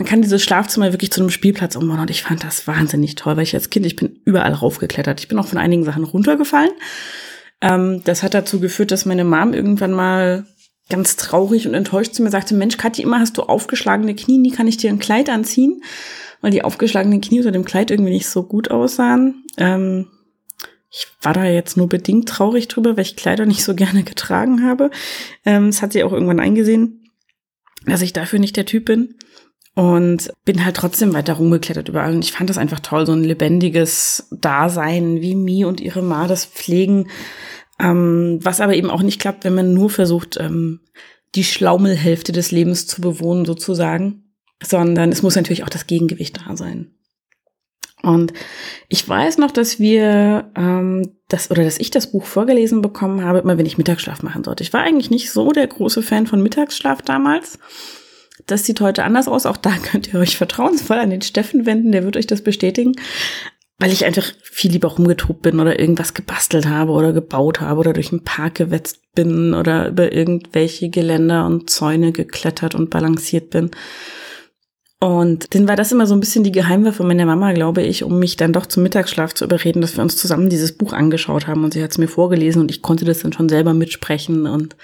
Man 0.00 0.06
kann 0.06 0.22
dieses 0.22 0.42
Schlafzimmer 0.42 0.94
wirklich 0.94 1.12
zu 1.12 1.20
einem 1.20 1.28
Spielplatz 1.28 1.76
umbauen 1.76 2.00
und 2.00 2.08
ich 2.08 2.22
fand 2.22 2.42
das 2.42 2.66
wahnsinnig 2.66 3.16
toll, 3.16 3.36
weil 3.36 3.42
ich 3.42 3.52
als 3.52 3.68
Kind, 3.68 3.84
ich 3.84 3.96
bin 3.96 4.18
überall 4.24 4.54
raufgeklettert. 4.54 5.20
Ich 5.20 5.28
bin 5.28 5.38
auch 5.38 5.48
von 5.48 5.58
einigen 5.58 5.84
Sachen 5.84 6.04
runtergefallen. 6.04 6.70
Ähm, 7.60 8.00
das 8.04 8.22
hat 8.22 8.32
dazu 8.32 8.60
geführt, 8.60 8.92
dass 8.92 9.04
meine 9.04 9.24
Mom 9.24 9.52
irgendwann 9.52 9.92
mal 9.92 10.46
ganz 10.88 11.16
traurig 11.16 11.68
und 11.68 11.74
enttäuscht 11.74 12.14
zu 12.14 12.22
mir 12.22 12.30
sagte, 12.30 12.54
Mensch, 12.54 12.78
Kathi, 12.78 13.02
immer 13.02 13.20
hast 13.20 13.36
du 13.36 13.42
aufgeschlagene 13.42 14.14
Knie, 14.14 14.38
nie 14.38 14.52
kann 14.52 14.66
ich 14.66 14.78
dir 14.78 14.88
ein 14.88 15.00
Kleid 15.00 15.28
anziehen, 15.28 15.82
weil 16.40 16.50
die 16.50 16.64
aufgeschlagenen 16.64 17.20
Knie 17.20 17.40
unter 17.40 17.52
dem 17.52 17.66
Kleid 17.66 17.90
irgendwie 17.90 18.12
nicht 18.12 18.30
so 18.30 18.44
gut 18.44 18.70
aussahen. 18.70 19.44
Ähm, 19.58 20.06
ich 20.90 21.08
war 21.20 21.34
da 21.34 21.44
jetzt 21.44 21.76
nur 21.76 21.90
bedingt 21.90 22.26
traurig 22.26 22.68
drüber, 22.68 22.96
weil 22.96 23.04
ich 23.04 23.16
Kleider 23.16 23.44
nicht 23.44 23.64
so 23.64 23.74
gerne 23.74 24.02
getragen 24.04 24.62
habe. 24.62 24.90
Ähm, 25.44 25.66
das 25.66 25.82
hat 25.82 25.92
sie 25.92 26.04
auch 26.04 26.12
irgendwann 26.14 26.40
eingesehen, 26.40 27.10
dass 27.84 28.00
ich 28.00 28.14
dafür 28.14 28.38
nicht 28.38 28.56
der 28.56 28.64
Typ 28.64 28.86
bin. 28.86 29.16
Und 29.80 30.30
bin 30.44 30.62
halt 30.62 30.76
trotzdem 30.76 31.14
weiter 31.14 31.32
rumgeklettert 31.32 31.88
überall. 31.88 32.12
Und 32.12 32.22
ich 32.22 32.32
fand 32.32 32.50
das 32.50 32.58
einfach 32.58 32.80
toll, 32.80 33.06
so 33.06 33.12
ein 33.12 33.24
lebendiges 33.24 34.28
Dasein, 34.30 35.22
wie 35.22 35.34
Mi 35.34 35.64
und 35.64 35.80
ihre 35.80 36.02
Ma 36.02 36.28
das 36.28 36.44
pflegen. 36.44 37.08
Ähm, 37.78 38.40
was 38.42 38.60
aber 38.60 38.74
eben 38.74 38.90
auch 38.90 39.00
nicht 39.00 39.18
klappt, 39.22 39.44
wenn 39.44 39.54
man 39.54 39.72
nur 39.72 39.88
versucht, 39.88 40.36
ähm, 40.38 40.80
die 41.34 41.44
Schlaumelhälfte 41.44 42.30
des 42.30 42.50
Lebens 42.50 42.88
zu 42.88 43.00
bewohnen, 43.00 43.46
sozusagen. 43.46 44.34
Sondern 44.62 45.12
es 45.12 45.22
muss 45.22 45.34
natürlich 45.34 45.64
auch 45.64 45.70
das 45.70 45.86
Gegengewicht 45.86 46.38
da 46.46 46.58
sein. 46.58 46.90
Und 48.02 48.34
ich 48.88 49.08
weiß 49.08 49.38
noch, 49.38 49.50
dass 49.50 49.78
wir 49.78 50.50
ähm, 50.56 51.10
das 51.28 51.50
oder 51.50 51.64
dass 51.64 51.78
ich 51.78 51.90
das 51.90 52.12
Buch 52.12 52.26
vorgelesen 52.26 52.82
bekommen 52.82 53.24
habe, 53.24 53.38
immer 53.38 53.56
wenn 53.56 53.64
ich 53.64 53.78
Mittagsschlaf 53.78 54.22
machen 54.22 54.44
sollte. 54.44 54.62
Ich 54.62 54.74
war 54.74 54.82
eigentlich 54.82 55.08
nicht 55.08 55.30
so 55.30 55.52
der 55.52 55.66
große 55.66 56.02
Fan 56.02 56.26
von 56.26 56.42
Mittagsschlaf 56.42 57.00
damals. 57.00 57.58
Das 58.46 58.64
sieht 58.64 58.80
heute 58.80 59.04
anders 59.04 59.28
aus. 59.28 59.46
Auch 59.46 59.56
da 59.56 59.70
könnt 59.82 60.12
ihr 60.12 60.20
euch 60.20 60.36
vertrauensvoll 60.36 60.98
an 60.98 61.10
den 61.10 61.22
Steffen 61.22 61.66
wenden, 61.66 61.92
der 61.92 62.04
wird 62.04 62.16
euch 62.16 62.26
das 62.26 62.42
bestätigen. 62.42 62.92
weil 63.78 63.92
ich 63.92 64.04
einfach 64.04 64.30
viel 64.42 64.72
lieber 64.72 64.88
rumgetobt 64.88 65.40
bin 65.40 65.58
oder 65.58 65.80
irgendwas 65.80 66.12
gebastelt 66.12 66.68
habe 66.68 66.92
oder 66.92 67.14
gebaut 67.14 67.62
habe 67.62 67.80
oder 67.80 67.94
durch 67.94 68.10
den 68.10 68.24
Park 68.24 68.56
gewetzt 68.56 69.00
bin 69.14 69.54
oder 69.54 69.88
über 69.88 70.12
irgendwelche 70.12 70.90
Geländer 70.90 71.46
und 71.46 71.70
Zäune 71.70 72.12
geklettert 72.12 72.74
und 72.74 72.90
balanciert 72.90 73.48
bin. 73.48 73.70
Und 75.02 75.54
dann 75.54 75.66
war 75.66 75.76
das 75.76 75.92
immer 75.92 76.06
so 76.06 76.12
ein 76.12 76.20
bisschen 76.20 76.44
die 76.44 76.52
Geheimwaffe 76.52 77.04
meiner 77.04 77.24
Mama, 77.24 77.52
glaube 77.52 77.80
ich, 77.80 78.04
um 78.04 78.18
mich 78.18 78.36
dann 78.36 78.52
doch 78.52 78.66
zum 78.66 78.82
Mittagsschlaf 78.82 79.32
zu 79.32 79.46
überreden, 79.46 79.80
dass 79.80 79.96
wir 79.96 80.02
uns 80.02 80.18
zusammen 80.18 80.50
dieses 80.50 80.76
Buch 80.76 80.92
angeschaut 80.92 81.46
haben 81.46 81.64
und 81.64 81.72
sie 81.72 81.82
hat 81.82 81.90
es 81.90 81.96
mir 81.96 82.08
vorgelesen 82.08 82.60
und 82.60 82.70
ich 82.70 82.82
konnte 82.82 83.06
das 83.06 83.20
dann 83.20 83.32
schon 83.32 83.48
selber 83.48 83.72
mitsprechen 83.72 84.46
und 84.46 84.76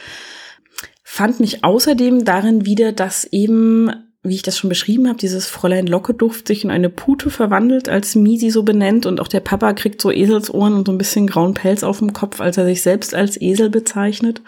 fand 1.16 1.40
mich 1.40 1.64
außerdem 1.64 2.26
darin 2.26 2.66
wieder, 2.66 2.92
dass 2.92 3.24
eben 3.24 3.90
wie 4.22 4.34
ich 4.34 4.42
das 4.42 4.58
schon 4.58 4.68
beschrieben 4.68 5.08
habe, 5.08 5.18
dieses 5.18 5.46
Fräulein 5.46 5.86
Lockeduft 5.86 6.48
sich 6.48 6.64
in 6.64 6.70
eine 6.70 6.90
Pute 6.90 7.30
verwandelt, 7.30 7.88
als 7.88 8.16
Misi 8.16 8.50
so 8.50 8.64
benennt 8.64 9.06
und 9.06 9.20
auch 9.20 9.28
der 9.28 9.40
Papa 9.40 9.72
kriegt 9.72 10.02
so 10.02 10.10
Eselsohren 10.10 10.74
und 10.74 10.86
so 10.86 10.92
ein 10.92 10.98
bisschen 10.98 11.26
grauen 11.26 11.54
Pelz 11.54 11.82
auf 11.84 12.00
dem 12.00 12.12
Kopf, 12.12 12.40
als 12.40 12.58
er 12.58 12.66
sich 12.66 12.82
selbst 12.82 13.14
als 13.14 13.40
Esel 13.40 13.70
bezeichnet. 13.70 14.42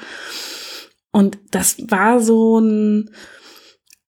Und 1.12 1.38
das 1.52 1.76
war 1.88 2.20
so 2.20 2.58
ein 2.58 3.10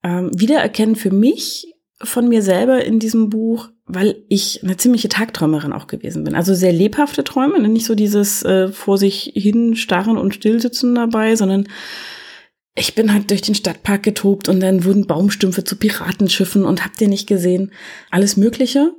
ähm, 0.03 0.31
Wiedererkennen 0.35 0.97
für 0.97 1.13
mich 1.13 1.73
von 2.03 2.29
mir 2.29 2.43
selber 2.43 2.85
in 2.85 2.99
diesem 2.99 3.31
Buch, 3.31 3.69
weil 3.87 4.25
ich 4.29 4.65
eine 4.65 4.77
ziemliche 4.77 5.09
Tagträumerin 5.09 5.73
auch 5.73 5.87
gewesen 5.87 6.25
bin. 6.25 6.35
Also 6.35 6.53
sehr 6.53 6.73
lebhafte 6.73 7.23
Träume, 7.23 7.61
nicht 7.69 7.87
so 7.87 7.95
dieses 7.95 8.43
äh, 8.43 8.69
vor 8.69 8.99
sich 8.99 9.33
hin 9.35 9.77
starren 9.77 10.19
und 10.19 10.35
stillsitzen 10.35 10.97
dabei, 10.97 11.37
sondern 11.37 11.69
ich 12.75 12.95
bin 12.95 13.13
halt 13.13 13.31
durch 13.31 13.43
den 13.43 13.55
Stadtpark 13.55 14.03
getobt 14.03 14.49
und 14.49 14.61
dann 14.61 14.85
wurden 14.85 15.07
Baumstümpfe 15.07 15.65
zu 15.65 15.77
Piratenschiffen 15.77 16.65
und 16.65 16.85
habt 16.85 17.01
ihr 17.01 17.09
nicht 17.09 17.27
gesehen, 17.27 17.73
alles 18.11 18.37
Mögliche. 18.37 18.93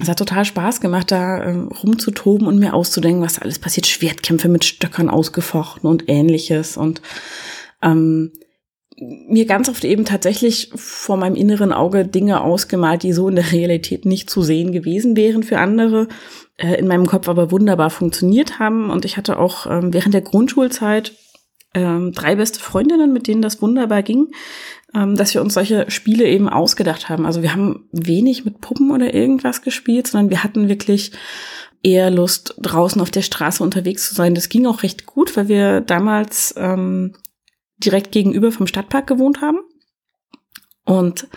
Es 0.00 0.08
hat 0.08 0.18
total 0.18 0.44
Spaß 0.44 0.80
gemacht, 0.80 1.10
da 1.10 1.38
äh, 1.38 1.52
rumzutoben 1.52 2.46
und 2.46 2.58
mir 2.58 2.74
auszudenken, 2.74 3.22
was 3.22 3.38
alles 3.38 3.58
passiert. 3.58 3.86
Schwertkämpfe 3.86 4.48
mit 4.48 4.64
Stöckern 4.64 5.08
ausgefochten 5.08 5.88
und 5.88 6.08
ähnliches. 6.08 6.76
Und 6.76 7.00
ähm, 7.80 8.32
mir 8.96 9.46
ganz 9.46 9.68
oft 9.68 9.84
eben 9.84 10.04
tatsächlich 10.04 10.70
vor 10.74 11.16
meinem 11.16 11.36
inneren 11.36 11.72
Auge 11.72 12.06
Dinge 12.06 12.42
ausgemalt, 12.42 13.02
die 13.02 13.12
so 13.12 13.28
in 13.28 13.36
der 13.36 13.52
Realität 13.52 14.04
nicht 14.04 14.30
zu 14.30 14.42
sehen 14.42 14.72
gewesen 14.72 15.16
wären 15.16 15.42
für 15.42 15.58
andere, 15.58 16.08
äh, 16.56 16.74
in 16.74 16.88
meinem 16.88 17.06
Kopf 17.06 17.28
aber 17.28 17.50
wunderbar 17.52 17.90
funktioniert 17.90 18.58
haben. 18.58 18.90
Und 18.90 19.04
ich 19.04 19.16
hatte 19.16 19.38
auch 19.38 19.66
ähm, 19.66 19.92
während 19.92 20.14
der 20.14 20.22
Grundschulzeit 20.22 21.12
ähm, 21.74 22.12
drei 22.12 22.36
beste 22.36 22.60
Freundinnen, 22.60 23.12
mit 23.12 23.26
denen 23.26 23.42
das 23.42 23.60
wunderbar 23.60 24.02
ging, 24.02 24.28
ähm, 24.94 25.16
dass 25.16 25.34
wir 25.34 25.42
uns 25.42 25.54
solche 25.54 25.90
Spiele 25.90 26.26
eben 26.26 26.48
ausgedacht 26.48 27.08
haben. 27.08 27.26
Also 27.26 27.42
wir 27.42 27.52
haben 27.52 27.88
wenig 27.92 28.44
mit 28.44 28.60
Puppen 28.60 28.90
oder 28.90 29.12
irgendwas 29.12 29.62
gespielt, 29.62 30.06
sondern 30.06 30.30
wir 30.30 30.44
hatten 30.44 30.68
wirklich 30.68 31.12
eher 31.82 32.10
Lust, 32.10 32.54
draußen 32.58 33.00
auf 33.00 33.10
der 33.10 33.22
Straße 33.22 33.62
unterwegs 33.62 34.08
zu 34.08 34.14
sein. 34.14 34.34
Das 34.34 34.48
ging 34.48 34.66
auch 34.66 34.82
recht 34.82 35.06
gut, 35.06 35.36
weil 35.36 35.48
wir 35.48 35.80
damals 35.80 36.54
ähm, 36.56 37.14
direkt 37.76 38.12
gegenüber 38.12 38.52
vom 38.52 38.66
Stadtpark 38.66 39.06
gewohnt 39.06 39.40
haben. 39.40 39.58
Und 40.86 41.28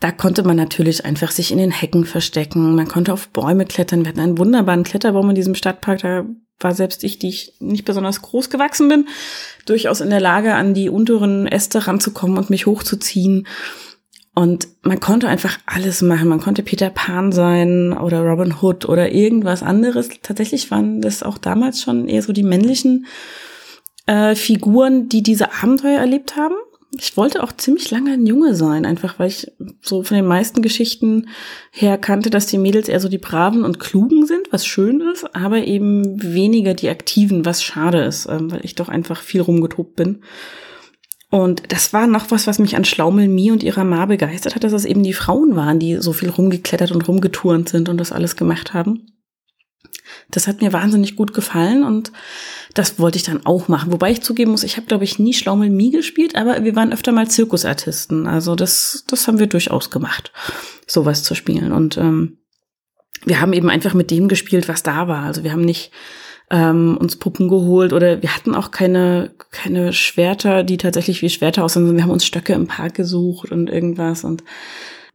da 0.00 0.10
konnte 0.10 0.42
man 0.42 0.56
natürlich 0.56 1.04
einfach 1.04 1.30
sich 1.30 1.52
in 1.52 1.58
den 1.58 1.70
Hecken 1.70 2.04
verstecken. 2.04 2.74
Man 2.74 2.88
konnte 2.88 3.12
auf 3.12 3.28
Bäume 3.28 3.66
klettern. 3.66 4.04
Wir 4.04 4.10
hatten 4.10 4.20
einen 4.20 4.38
wunderbaren 4.38 4.82
Kletterbaum 4.82 5.30
in 5.30 5.36
diesem 5.36 5.54
Stadtpark. 5.54 6.00
Da 6.00 6.24
war 6.60 6.74
selbst 6.74 7.04
ich, 7.04 7.18
die 7.18 7.28
ich 7.28 7.54
nicht 7.60 7.84
besonders 7.84 8.22
groß 8.22 8.50
gewachsen 8.50 8.88
bin, 8.88 9.08
durchaus 9.66 10.00
in 10.00 10.10
der 10.10 10.20
Lage, 10.20 10.54
an 10.54 10.74
die 10.74 10.88
unteren 10.88 11.46
Äste 11.46 11.86
ranzukommen 11.86 12.38
und 12.38 12.50
mich 12.50 12.66
hochzuziehen. 12.66 13.46
Und 14.34 14.68
man 14.82 14.98
konnte 14.98 15.28
einfach 15.28 15.58
alles 15.66 16.00
machen. 16.00 16.28
Man 16.28 16.40
konnte 16.40 16.62
Peter 16.62 16.88
Pan 16.88 17.32
sein 17.32 17.92
oder 17.92 18.22
Robin 18.22 18.54
Hood 18.62 18.88
oder 18.88 19.12
irgendwas 19.12 19.62
anderes. 19.62 20.08
Tatsächlich 20.22 20.70
waren 20.70 21.02
das 21.02 21.22
auch 21.22 21.36
damals 21.36 21.82
schon 21.82 22.08
eher 22.08 22.22
so 22.22 22.32
die 22.32 22.42
männlichen 22.42 23.06
äh, 24.06 24.34
Figuren, 24.34 25.08
die 25.08 25.22
diese 25.22 25.52
Abenteuer 25.52 26.00
erlebt 26.00 26.36
haben 26.36 26.54
ich 26.98 27.16
wollte 27.16 27.42
auch 27.42 27.52
ziemlich 27.52 27.90
lange 27.90 28.12
ein 28.12 28.26
Junge 28.26 28.54
sein, 28.54 28.84
einfach 28.84 29.18
weil 29.18 29.28
ich 29.28 29.50
so 29.80 30.02
von 30.02 30.16
den 30.16 30.26
meisten 30.26 30.60
Geschichten 30.60 31.28
her 31.70 31.96
kannte, 31.96 32.28
dass 32.28 32.46
die 32.46 32.58
Mädels 32.58 32.88
eher 32.88 33.00
so 33.00 33.08
die 33.08 33.18
Braven 33.18 33.64
und 33.64 33.80
Klugen 33.80 34.26
sind, 34.26 34.52
was 34.52 34.66
schön 34.66 35.00
ist, 35.00 35.34
aber 35.34 35.64
eben 35.64 36.22
weniger 36.22 36.74
die 36.74 36.90
Aktiven, 36.90 37.46
was 37.46 37.62
schade 37.62 38.02
ist, 38.04 38.26
ähm, 38.26 38.52
weil 38.52 38.64
ich 38.64 38.74
doch 38.74 38.90
einfach 38.90 39.22
viel 39.22 39.40
rumgetobt 39.40 39.96
bin. 39.96 40.22
Und 41.30 41.72
das 41.72 41.94
war 41.94 42.06
noch 42.06 42.30
was, 42.30 42.46
was 42.46 42.58
mich 42.58 42.76
an 42.76 42.84
Schlaumel 42.84 43.26
Mie 43.26 43.52
und 43.52 43.62
ihrer 43.62 43.84
Ma 43.84 44.04
begeistert 44.04 44.54
hat, 44.54 44.64
dass 44.64 44.74
es 44.74 44.84
eben 44.84 45.02
die 45.02 45.14
Frauen 45.14 45.56
waren, 45.56 45.78
die 45.78 45.96
so 45.96 46.12
viel 46.12 46.28
rumgeklettert 46.28 46.92
und 46.92 47.08
rumgeturnt 47.08 47.70
sind 47.70 47.88
und 47.88 47.96
das 47.96 48.12
alles 48.12 48.36
gemacht 48.36 48.74
haben. 48.74 49.06
Das 50.32 50.48
hat 50.48 50.60
mir 50.60 50.72
wahnsinnig 50.72 51.14
gut 51.14 51.32
gefallen 51.32 51.84
und 51.84 52.10
das 52.74 52.98
wollte 52.98 53.18
ich 53.18 53.22
dann 53.22 53.46
auch 53.46 53.68
machen. 53.68 53.92
Wobei 53.92 54.10
ich 54.10 54.22
zugeben 54.22 54.50
muss, 54.50 54.64
ich 54.64 54.76
habe, 54.76 54.86
glaube 54.86 55.04
ich, 55.04 55.18
nie 55.18 55.34
Schlaumel-Mie 55.34 55.90
gespielt, 55.90 56.34
aber 56.36 56.64
wir 56.64 56.74
waren 56.74 56.92
öfter 56.92 57.12
mal 57.12 57.28
Zirkusartisten. 57.28 58.26
Also 58.26 58.56
das, 58.56 59.04
das 59.08 59.28
haben 59.28 59.38
wir 59.38 59.46
durchaus 59.46 59.90
gemacht, 59.90 60.32
sowas 60.86 61.22
zu 61.22 61.34
spielen. 61.34 61.72
Und 61.72 61.96
ähm, 61.98 62.38
wir 63.24 63.40
haben 63.40 63.52
eben 63.52 63.70
einfach 63.70 63.94
mit 63.94 64.10
dem 64.10 64.26
gespielt, 64.28 64.68
was 64.68 64.82
da 64.82 65.06
war. 65.06 65.24
Also 65.24 65.44
wir 65.44 65.52
haben 65.52 65.64
nicht 65.64 65.92
ähm, 66.50 66.96
uns 66.98 67.16
Puppen 67.16 67.48
geholt 67.48 67.92
oder 67.92 68.22
wir 68.22 68.34
hatten 68.34 68.54
auch 68.54 68.70
keine, 68.70 69.34
keine 69.50 69.92
Schwerter, 69.92 70.64
die 70.64 70.76
tatsächlich 70.76 71.22
wie 71.22 71.30
Schwerter 71.30 71.64
aussehen, 71.64 71.82
sondern 71.82 71.96
wir 71.96 72.04
haben 72.04 72.10
uns 72.10 72.26
Stöcke 72.26 72.52
im 72.52 72.66
Park 72.66 72.94
gesucht 72.94 73.50
und 73.52 73.70
irgendwas 73.70 74.24
und 74.24 74.44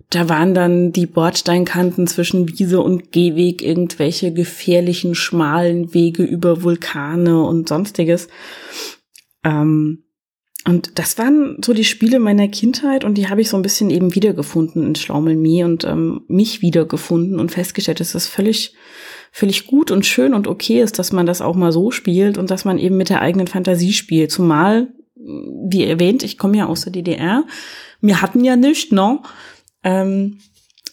da 0.10 0.30
waren 0.30 0.54
dann 0.54 0.94
die 0.94 1.06
Bordsteinkanten 1.06 2.08
zwischen 2.08 2.48
Wiese 2.48 2.80
und 2.82 3.12
Gehweg 3.12 3.62
irgendwelche 3.62 4.34
gefährlichen, 4.34 5.16
schmalen 5.16 5.94
Wege 5.94 6.24
über 6.24 6.64
Vulkane 6.64 7.44
und 7.44 7.68
sonstiges. 7.68 8.30
Ähm, 9.44 10.04
und 10.66 11.00
das 11.00 11.18
waren 11.18 11.58
so 11.64 11.74
die 11.74 11.86
Spiele 11.86 12.20
meiner 12.20 12.48
Kindheit 12.48 13.06
und 13.06 13.18
die 13.18 13.30
habe 13.30 13.42
ich 13.42 13.50
so 13.50 13.56
ein 13.56 13.64
bisschen 13.64 13.90
eben 13.90 14.16
wiedergefunden 14.16 14.86
in 14.86 14.96
Schlaumelmie 14.96 15.64
und 15.64 15.86
ähm, 15.86 16.22
mich 16.28 16.62
wiedergefunden 16.62 17.40
und 17.40 17.52
festgestellt, 17.52 18.00
dass 18.02 18.12
das 18.12 18.28
völlig, 18.28 18.76
völlig 19.32 19.68
gut 19.68 19.92
und 19.92 20.06
schön 20.06 20.34
und 20.34 20.48
okay 20.48 20.82
ist, 20.82 21.00
dass 21.00 21.14
man 21.14 21.26
das 21.26 21.42
auch 21.42 21.56
mal 21.56 21.72
so 21.72 21.92
spielt 21.92 22.38
und 22.38 22.52
dass 22.52 22.66
man 22.66 22.80
eben 22.80 22.98
mit 22.98 23.10
der 23.10 23.22
eigenen 23.22 23.48
Fantasie 23.48 23.94
spielt. 23.94 24.32
Zumal, 24.32 24.90
wie 25.16 25.86
erwähnt, 25.86 26.24
ich 26.24 26.38
komme 26.38 26.58
ja 26.58 26.66
aus 26.66 26.82
der 26.82 26.92
DDR. 26.92 27.46
Wir 28.02 28.22
hatten 28.22 28.44
ja 28.44 28.58
nichts, 28.58 28.92
ne? 28.92 29.20
Ähm, 29.88 30.40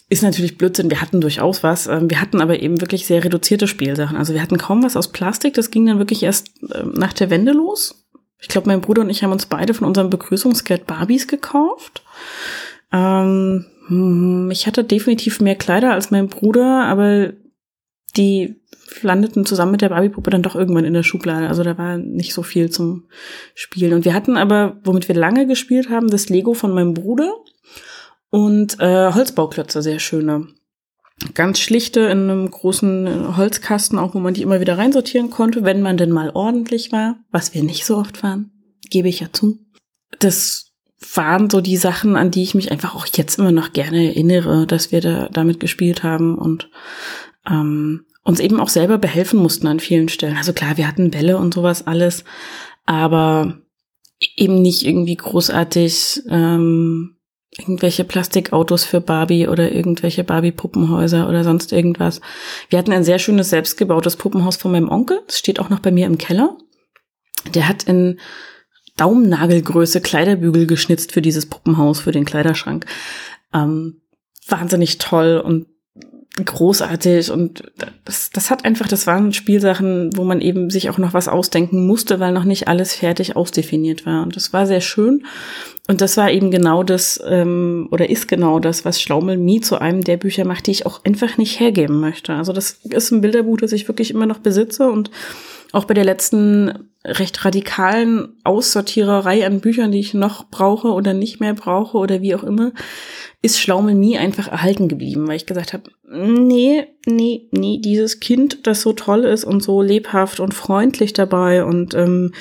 ist 0.08 0.22
natürlich 0.22 0.56
Blödsinn. 0.56 0.90
Wir 0.90 1.00
hatten 1.00 1.20
durchaus 1.20 1.64
was. 1.64 1.88
Ähm, 1.88 2.08
wir 2.08 2.20
hatten 2.20 2.40
aber 2.40 2.60
eben 2.60 2.80
wirklich 2.80 3.06
sehr 3.06 3.24
reduzierte 3.24 3.66
Spielsachen. 3.66 4.16
Also 4.16 4.34
wir 4.34 4.42
hatten 4.42 4.56
kaum 4.56 4.84
was 4.84 4.96
aus 4.96 5.08
Plastik. 5.08 5.54
Das 5.54 5.72
ging 5.72 5.84
dann 5.86 5.98
wirklich 5.98 6.22
erst 6.22 6.50
ähm, 6.72 6.92
nach 6.94 7.12
der 7.12 7.30
Wende 7.30 7.52
los. 7.52 8.06
Ich 8.40 8.46
glaube, 8.46 8.68
mein 8.68 8.80
Bruder 8.80 9.02
und 9.02 9.10
ich 9.10 9.24
haben 9.24 9.32
uns 9.32 9.46
beide 9.46 9.74
von 9.74 9.88
unserem 9.88 10.10
Begrüßungsgeld 10.10 10.86
Barbies 10.86 11.26
gekauft. 11.26 12.04
Ähm, 12.92 13.66
hm, 13.88 14.50
ich 14.52 14.68
hatte 14.68 14.84
definitiv 14.84 15.40
mehr 15.40 15.56
Kleider 15.56 15.92
als 15.92 16.12
mein 16.12 16.28
Bruder, 16.28 16.84
aber 16.84 17.32
die 18.16 18.60
landeten 19.02 19.44
zusammen 19.44 19.72
mit 19.72 19.80
der 19.80 19.88
Barbie-Puppe 19.88 20.30
dann 20.30 20.42
doch 20.42 20.54
irgendwann 20.54 20.84
in 20.84 20.94
der 20.94 21.02
Schublade. 21.02 21.48
Also 21.48 21.64
da 21.64 21.76
war 21.78 21.96
nicht 21.96 22.32
so 22.32 22.44
viel 22.44 22.70
zum 22.70 23.08
Spielen. 23.54 23.94
Und 23.94 24.04
wir 24.04 24.14
hatten 24.14 24.36
aber, 24.36 24.76
womit 24.84 25.08
wir 25.08 25.16
lange 25.16 25.48
gespielt 25.48 25.90
haben, 25.90 26.08
das 26.08 26.28
Lego 26.28 26.54
von 26.54 26.72
meinem 26.72 26.94
Bruder 26.94 27.32
und 28.34 28.80
äh, 28.80 29.12
Holzbauklötze, 29.12 29.80
sehr 29.80 30.00
schöne. 30.00 30.48
Ganz 31.34 31.60
schlichte 31.60 32.00
in 32.00 32.28
einem 32.28 32.50
großen 32.50 33.36
Holzkasten, 33.36 33.96
auch 33.96 34.16
wo 34.16 34.18
man 34.18 34.34
die 34.34 34.42
immer 34.42 34.58
wieder 34.58 34.76
reinsortieren 34.76 35.30
konnte, 35.30 35.62
wenn 35.62 35.82
man 35.82 35.96
denn 35.96 36.10
mal 36.10 36.32
ordentlich 36.34 36.90
war, 36.90 37.14
was 37.30 37.54
wir 37.54 37.62
nicht 37.62 37.84
so 37.86 37.96
oft 37.96 38.24
waren, 38.24 38.50
gebe 38.90 39.06
ich 39.06 39.20
ja 39.20 39.28
zu. 39.32 39.60
Das 40.18 40.72
waren 41.14 41.48
so 41.48 41.60
die 41.60 41.76
Sachen, 41.76 42.16
an 42.16 42.32
die 42.32 42.42
ich 42.42 42.56
mich 42.56 42.72
einfach 42.72 42.96
auch 42.96 43.06
jetzt 43.06 43.38
immer 43.38 43.52
noch 43.52 43.72
gerne 43.72 44.08
erinnere, 44.08 44.66
dass 44.66 44.90
wir 44.90 45.00
da 45.00 45.28
damit 45.28 45.60
gespielt 45.60 46.02
haben 46.02 46.36
und 46.36 46.68
ähm, 47.48 48.04
uns 48.24 48.40
eben 48.40 48.58
auch 48.58 48.68
selber 48.68 48.98
behelfen 48.98 49.38
mussten 49.38 49.68
an 49.68 49.78
vielen 49.78 50.08
Stellen. 50.08 50.36
Also 50.36 50.52
klar, 50.52 50.76
wir 50.76 50.88
hatten 50.88 51.12
Bälle 51.12 51.38
und 51.38 51.54
sowas 51.54 51.86
alles, 51.86 52.24
aber 52.84 53.60
eben 54.34 54.60
nicht 54.60 54.84
irgendwie 54.84 55.14
großartig 55.14 56.22
ähm, 56.28 57.14
irgendwelche 57.58 58.04
Plastikautos 58.04 58.84
für 58.84 59.00
Barbie 59.00 59.48
oder 59.48 59.72
irgendwelche 59.72 60.24
Barbie-Puppenhäuser 60.24 61.28
oder 61.28 61.44
sonst 61.44 61.72
irgendwas. 61.72 62.20
Wir 62.68 62.78
hatten 62.78 62.92
ein 62.92 63.04
sehr 63.04 63.18
schönes 63.18 63.50
selbstgebautes 63.50 64.16
Puppenhaus 64.16 64.56
von 64.56 64.72
meinem 64.72 64.88
Onkel. 64.88 65.20
Das 65.26 65.38
steht 65.38 65.60
auch 65.60 65.70
noch 65.70 65.80
bei 65.80 65.90
mir 65.90 66.06
im 66.06 66.18
Keller. 66.18 66.56
Der 67.54 67.68
hat 67.68 67.84
in 67.84 68.18
Daumennagelgröße 68.96 70.00
Kleiderbügel 70.00 70.66
geschnitzt 70.66 71.12
für 71.12 71.22
dieses 71.22 71.46
Puppenhaus, 71.46 72.00
für 72.00 72.12
den 72.12 72.24
Kleiderschrank. 72.24 72.86
Ähm, 73.52 74.00
wahnsinnig 74.48 74.98
toll 74.98 75.42
und 75.44 75.66
großartig 76.36 77.30
und 77.30 77.62
das, 78.04 78.30
das 78.30 78.50
hat 78.50 78.64
einfach, 78.64 78.88
das 78.88 79.06
waren 79.06 79.32
Spielsachen, 79.32 80.10
wo 80.16 80.24
man 80.24 80.40
eben 80.40 80.68
sich 80.68 80.90
auch 80.90 80.98
noch 80.98 81.14
was 81.14 81.28
ausdenken 81.28 81.86
musste, 81.86 82.18
weil 82.18 82.32
noch 82.32 82.44
nicht 82.44 82.66
alles 82.66 82.94
fertig 82.94 83.36
ausdefiniert 83.36 84.04
war. 84.04 84.24
Und 84.24 84.34
das 84.34 84.52
war 84.52 84.66
sehr 84.66 84.80
schön. 84.80 85.24
Und 85.86 86.00
das 86.00 86.16
war 86.16 86.32
eben 86.32 86.50
genau 86.50 86.82
das, 86.82 87.22
ähm, 87.24 87.88
oder 87.92 88.10
ist 88.10 88.26
genau 88.26 88.58
das, 88.58 88.84
was 88.84 89.00
Schlaumel 89.00 89.36
Me 89.36 89.60
zu 89.60 89.80
einem 89.80 90.02
der 90.02 90.16
Bücher 90.16 90.44
macht, 90.44 90.66
die 90.66 90.72
ich 90.72 90.86
auch 90.86 91.04
einfach 91.04 91.38
nicht 91.38 91.60
hergeben 91.60 92.00
möchte. 92.00 92.34
Also 92.34 92.52
das 92.52 92.80
ist 92.82 93.12
ein 93.12 93.20
Bilderbuch, 93.20 93.58
das 93.58 93.72
ich 93.72 93.86
wirklich 93.86 94.10
immer 94.10 94.26
noch 94.26 94.38
besitze 94.38 94.90
und 94.90 95.10
auch 95.72 95.84
bei 95.84 95.94
der 95.94 96.04
letzten 96.04 96.90
recht 97.04 97.44
radikalen 97.44 98.36
Aussortiererei 98.44 99.46
an 99.46 99.60
Büchern, 99.60 99.92
die 99.92 100.00
ich 100.00 100.14
noch 100.14 100.48
brauche 100.48 100.88
oder 100.88 101.12
nicht 101.12 101.38
mehr 101.38 101.54
brauche 101.54 101.98
oder 101.98 102.22
wie 102.22 102.34
auch 102.34 102.44
immer, 102.44 102.72
ist 103.42 103.60
Schlaumel 103.60 103.94
nie 103.94 104.16
einfach 104.16 104.48
erhalten 104.48 104.88
geblieben, 104.88 105.28
weil 105.28 105.36
ich 105.36 105.46
gesagt 105.46 105.74
habe, 105.74 105.90
nee, 106.08 106.86
nee, 107.04 107.48
nee, 107.50 107.78
dieses 107.78 108.20
Kind, 108.20 108.66
das 108.66 108.80
so 108.80 108.94
toll 108.94 109.24
ist 109.24 109.44
und 109.44 109.62
so 109.62 109.82
lebhaft 109.82 110.40
und 110.40 110.54
freundlich 110.54 111.12
dabei 111.12 111.64
und 111.64 111.92
ähm, 111.94 112.32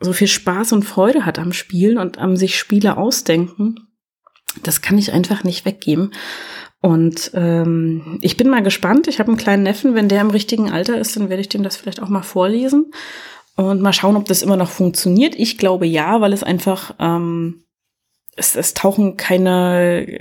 so 0.00 0.12
viel 0.12 0.28
Spaß 0.28 0.72
und 0.72 0.84
Freude 0.84 1.26
hat 1.26 1.38
am 1.40 1.52
Spielen 1.52 1.98
und 1.98 2.18
am 2.18 2.36
sich 2.36 2.56
Spiele 2.56 2.96
ausdenken, 2.96 3.88
das 4.62 4.80
kann 4.80 4.98
ich 4.98 5.12
einfach 5.12 5.42
nicht 5.42 5.64
weggeben. 5.64 6.12
Und 6.80 7.30
ähm, 7.32 8.18
ich 8.20 8.36
bin 8.36 8.50
mal 8.50 8.62
gespannt. 8.62 9.08
Ich 9.08 9.18
habe 9.18 9.28
einen 9.28 9.38
kleinen 9.38 9.62
Neffen. 9.62 9.94
Wenn 9.94 10.10
der 10.10 10.20
im 10.20 10.28
richtigen 10.28 10.70
Alter 10.70 10.98
ist, 10.98 11.16
dann 11.16 11.30
werde 11.30 11.40
ich 11.40 11.48
dem 11.48 11.62
das 11.62 11.78
vielleicht 11.78 12.02
auch 12.02 12.10
mal 12.10 12.22
vorlesen 12.22 12.92
und 13.56 13.80
mal 13.80 13.92
schauen, 13.92 14.16
ob 14.16 14.24
das 14.26 14.42
immer 14.42 14.56
noch 14.56 14.70
funktioniert. 14.70 15.34
Ich 15.36 15.58
glaube 15.58 15.86
ja, 15.86 16.20
weil 16.20 16.32
es 16.32 16.42
einfach 16.42 16.94
ähm, 16.98 17.64
es, 18.36 18.56
es 18.56 18.74
tauchen 18.74 19.16
keine 19.16 20.18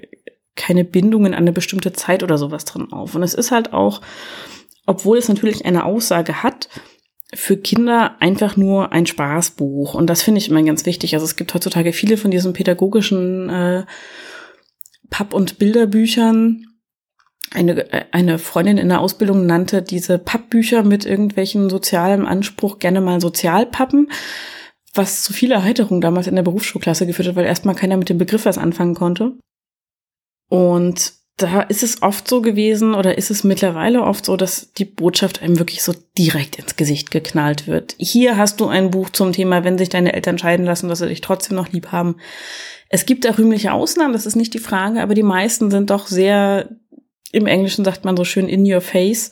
keine 0.56 0.86
Bindungen 0.86 1.34
an 1.34 1.44
eine 1.44 1.52
bestimmte 1.52 1.94
Zeit 1.94 2.22
oder 2.22 2.38
sowas 2.38 2.66
drin 2.66 2.92
auf. 2.92 3.16
Und 3.16 3.24
es 3.24 3.34
ist 3.34 3.52
halt 3.52 3.74
auch, 3.74 4.02
obwohl 4.86 5.18
es 5.18 5.28
natürlich 5.28 5.66
eine 5.66 5.84
Aussage 5.84 6.44
hat, 6.44 6.70
für 7.34 7.58
Kinder 7.58 8.18
einfach 8.20 8.56
nur 8.56 8.92
ein 8.92 9.08
Spaßbuch. 9.08 9.96
Und 9.96 10.08
das 10.08 10.22
finde 10.22 10.40
ich 10.40 10.50
immer 10.50 10.62
ganz 10.62 10.86
wichtig. 10.86 11.16
Also 11.16 11.26
es 11.26 11.36
gibt 11.36 11.54
heutzutage 11.56 11.92
viele 11.92 12.18
von 12.18 12.30
diesen 12.30 12.54
pädagogischen 12.54 13.50
äh, 13.50 13.86
Papp- 15.10 15.34
und 15.34 15.58
Bilderbüchern. 15.58 16.68
Eine, 17.52 17.86
eine 18.12 18.40
Freundin 18.40 18.78
in 18.78 18.90
der 18.90 19.00
Ausbildung 19.00 19.46
nannte 19.46 19.82
diese 19.82 20.18
Pappbücher 20.18 20.84
mit 20.84 21.06
irgendwelchen 21.06 21.70
sozialem 21.70 22.26
Anspruch 22.26 22.80
gerne 22.80 23.00
mal 23.00 23.22
Sozialpappen, 23.22 24.10
was 24.94 25.24
zu 25.24 25.34
viel 25.34 25.52
Erheiterung 25.52 26.02
damals 26.02 26.28
in 26.28 26.36
der 26.36 26.44
Berufsschulklasse 26.44 27.06
geführt 27.06 27.28
hat, 27.28 27.36
weil 27.36 27.46
erstmal 27.46 27.76
keiner 27.76 27.98
mit 27.98 28.10
dem 28.10 28.18
Begriff 28.18 28.46
was 28.46 28.58
anfangen 28.58 28.96
konnte. 28.96 29.34
Und 30.50 31.14
da 31.38 31.62
ist 31.62 31.82
es 31.82 32.04
oft 32.04 32.28
so 32.28 32.42
gewesen 32.42 32.94
oder 32.94 33.18
ist 33.18 33.32
es 33.32 33.44
mittlerweile 33.44 34.04
oft 34.04 34.26
so, 34.26 34.38
dass 34.38 34.72
die 34.74 34.86
Botschaft 34.86 35.42
einem 35.42 35.58
wirklich 35.58 35.82
so 35.82 35.94
direkt 36.18 36.58
ins 36.58 36.76
Gesicht 36.76 37.10
geknallt 37.10 37.66
wird. 37.66 37.96
Hier 37.98 38.38
hast 38.38 38.60
du 38.62 38.68
ein 38.68 38.92
Buch 38.92 39.10
zum 39.10 39.32
Thema, 39.32 39.64
wenn 39.64 39.80
sich 39.80 39.90
deine 39.90 40.14
Eltern 40.14 40.38
scheiden 40.38 40.66
lassen, 40.66 40.90
dass 40.90 41.00
sie 41.00 41.08
dich 41.08 41.22
trotzdem 41.22 41.58
noch 41.58 41.72
lieb 41.72 41.92
haben. 41.92 42.18
Es 42.90 43.08
gibt 43.08 43.26
da 43.26 43.32
rühmliche 43.32 43.74
Ausnahmen, 43.74 44.14
das 44.14 44.28
ist 44.28 44.36
nicht 44.36 44.54
die 44.54 44.60
Frage, 44.60 45.02
aber 45.02 45.16
die 45.16 45.24
meisten 45.24 45.72
sind 45.72 45.90
doch 45.90 46.06
sehr, 46.06 46.70
im 47.34 47.48
Englischen 47.48 47.84
sagt 47.84 48.06
man 48.06 48.16
so 48.16 48.24
schön 48.24 48.48
in 48.48 48.72
your 48.72 48.80
face, 48.80 49.32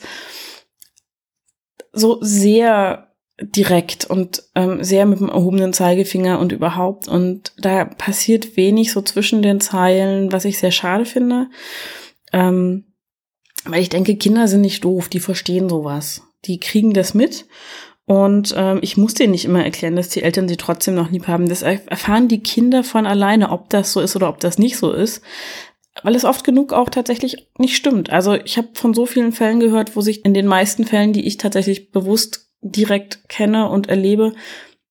so 1.92 2.18
sehr 2.20 3.08
direkt 3.40 4.04
und 4.04 4.42
ähm, 4.54 4.84
sehr 4.84 5.06
mit 5.06 5.20
dem 5.20 5.28
erhobenen 5.28 5.72
Zeigefinger 5.72 6.38
und 6.38 6.52
überhaupt. 6.52 7.08
Und 7.08 7.52
da 7.58 7.84
passiert 7.84 8.56
wenig 8.56 8.92
so 8.92 9.00
zwischen 9.02 9.40
den 9.40 9.60
Zeilen, 9.60 10.32
was 10.32 10.44
ich 10.44 10.58
sehr 10.58 10.72
schade 10.72 11.04
finde. 11.04 11.48
Ähm, 12.32 12.84
weil 13.64 13.80
ich 13.80 13.88
denke, 13.88 14.16
Kinder 14.16 14.48
sind 14.48 14.62
nicht 14.62 14.84
doof, 14.84 15.08
die 15.08 15.20
verstehen 15.20 15.68
sowas. 15.68 16.22
Die 16.44 16.58
kriegen 16.58 16.92
das 16.92 17.14
mit. 17.14 17.46
Und 18.04 18.52
ähm, 18.56 18.80
ich 18.82 18.96
muss 18.96 19.14
denen 19.14 19.30
nicht 19.30 19.44
immer 19.44 19.64
erklären, 19.64 19.94
dass 19.94 20.08
die 20.08 20.22
Eltern 20.22 20.48
sie 20.48 20.56
trotzdem 20.56 20.94
noch 20.94 21.10
lieb 21.10 21.28
haben. 21.28 21.48
Das 21.48 21.62
erfahren 21.62 22.26
die 22.26 22.42
Kinder 22.42 22.82
von 22.82 23.06
alleine, 23.06 23.50
ob 23.50 23.70
das 23.70 23.92
so 23.92 24.00
ist 24.00 24.16
oder 24.16 24.28
ob 24.28 24.40
das 24.40 24.58
nicht 24.58 24.76
so 24.76 24.92
ist. 24.92 25.22
Weil 26.02 26.14
es 26.14 26.24
oft 26.24 26.44
genug 26.44 26.72
auch 26.72 26.88
tatsächlich 26.88 27.48
nicht 27.58 27.76
stimmt. 27.76 28.10
Also 28.10 28.34
ich 28.34 28.56
habe 28.56 28.68
von 28.74 28.94
so 28.94 29.04
vielen 29.04 29.32
Fällen 29.32 29.60
gehört, 29.60 29.94
wo 29.94 30.00
sich 30.00 30.24
in 30.24 30.32
den 30.32 30.46
meisten 30.46 30.84
Fällen, 30.84 31.12
die 31.12 31.26
ich 31.26 31.36
tatsächlich 31.36 31.90
bewusst 31.90 32.50
direkt 32.62 33.28
kenne 33.28 33.68
und 33.68 33.88
erlebe, 33.88 34.32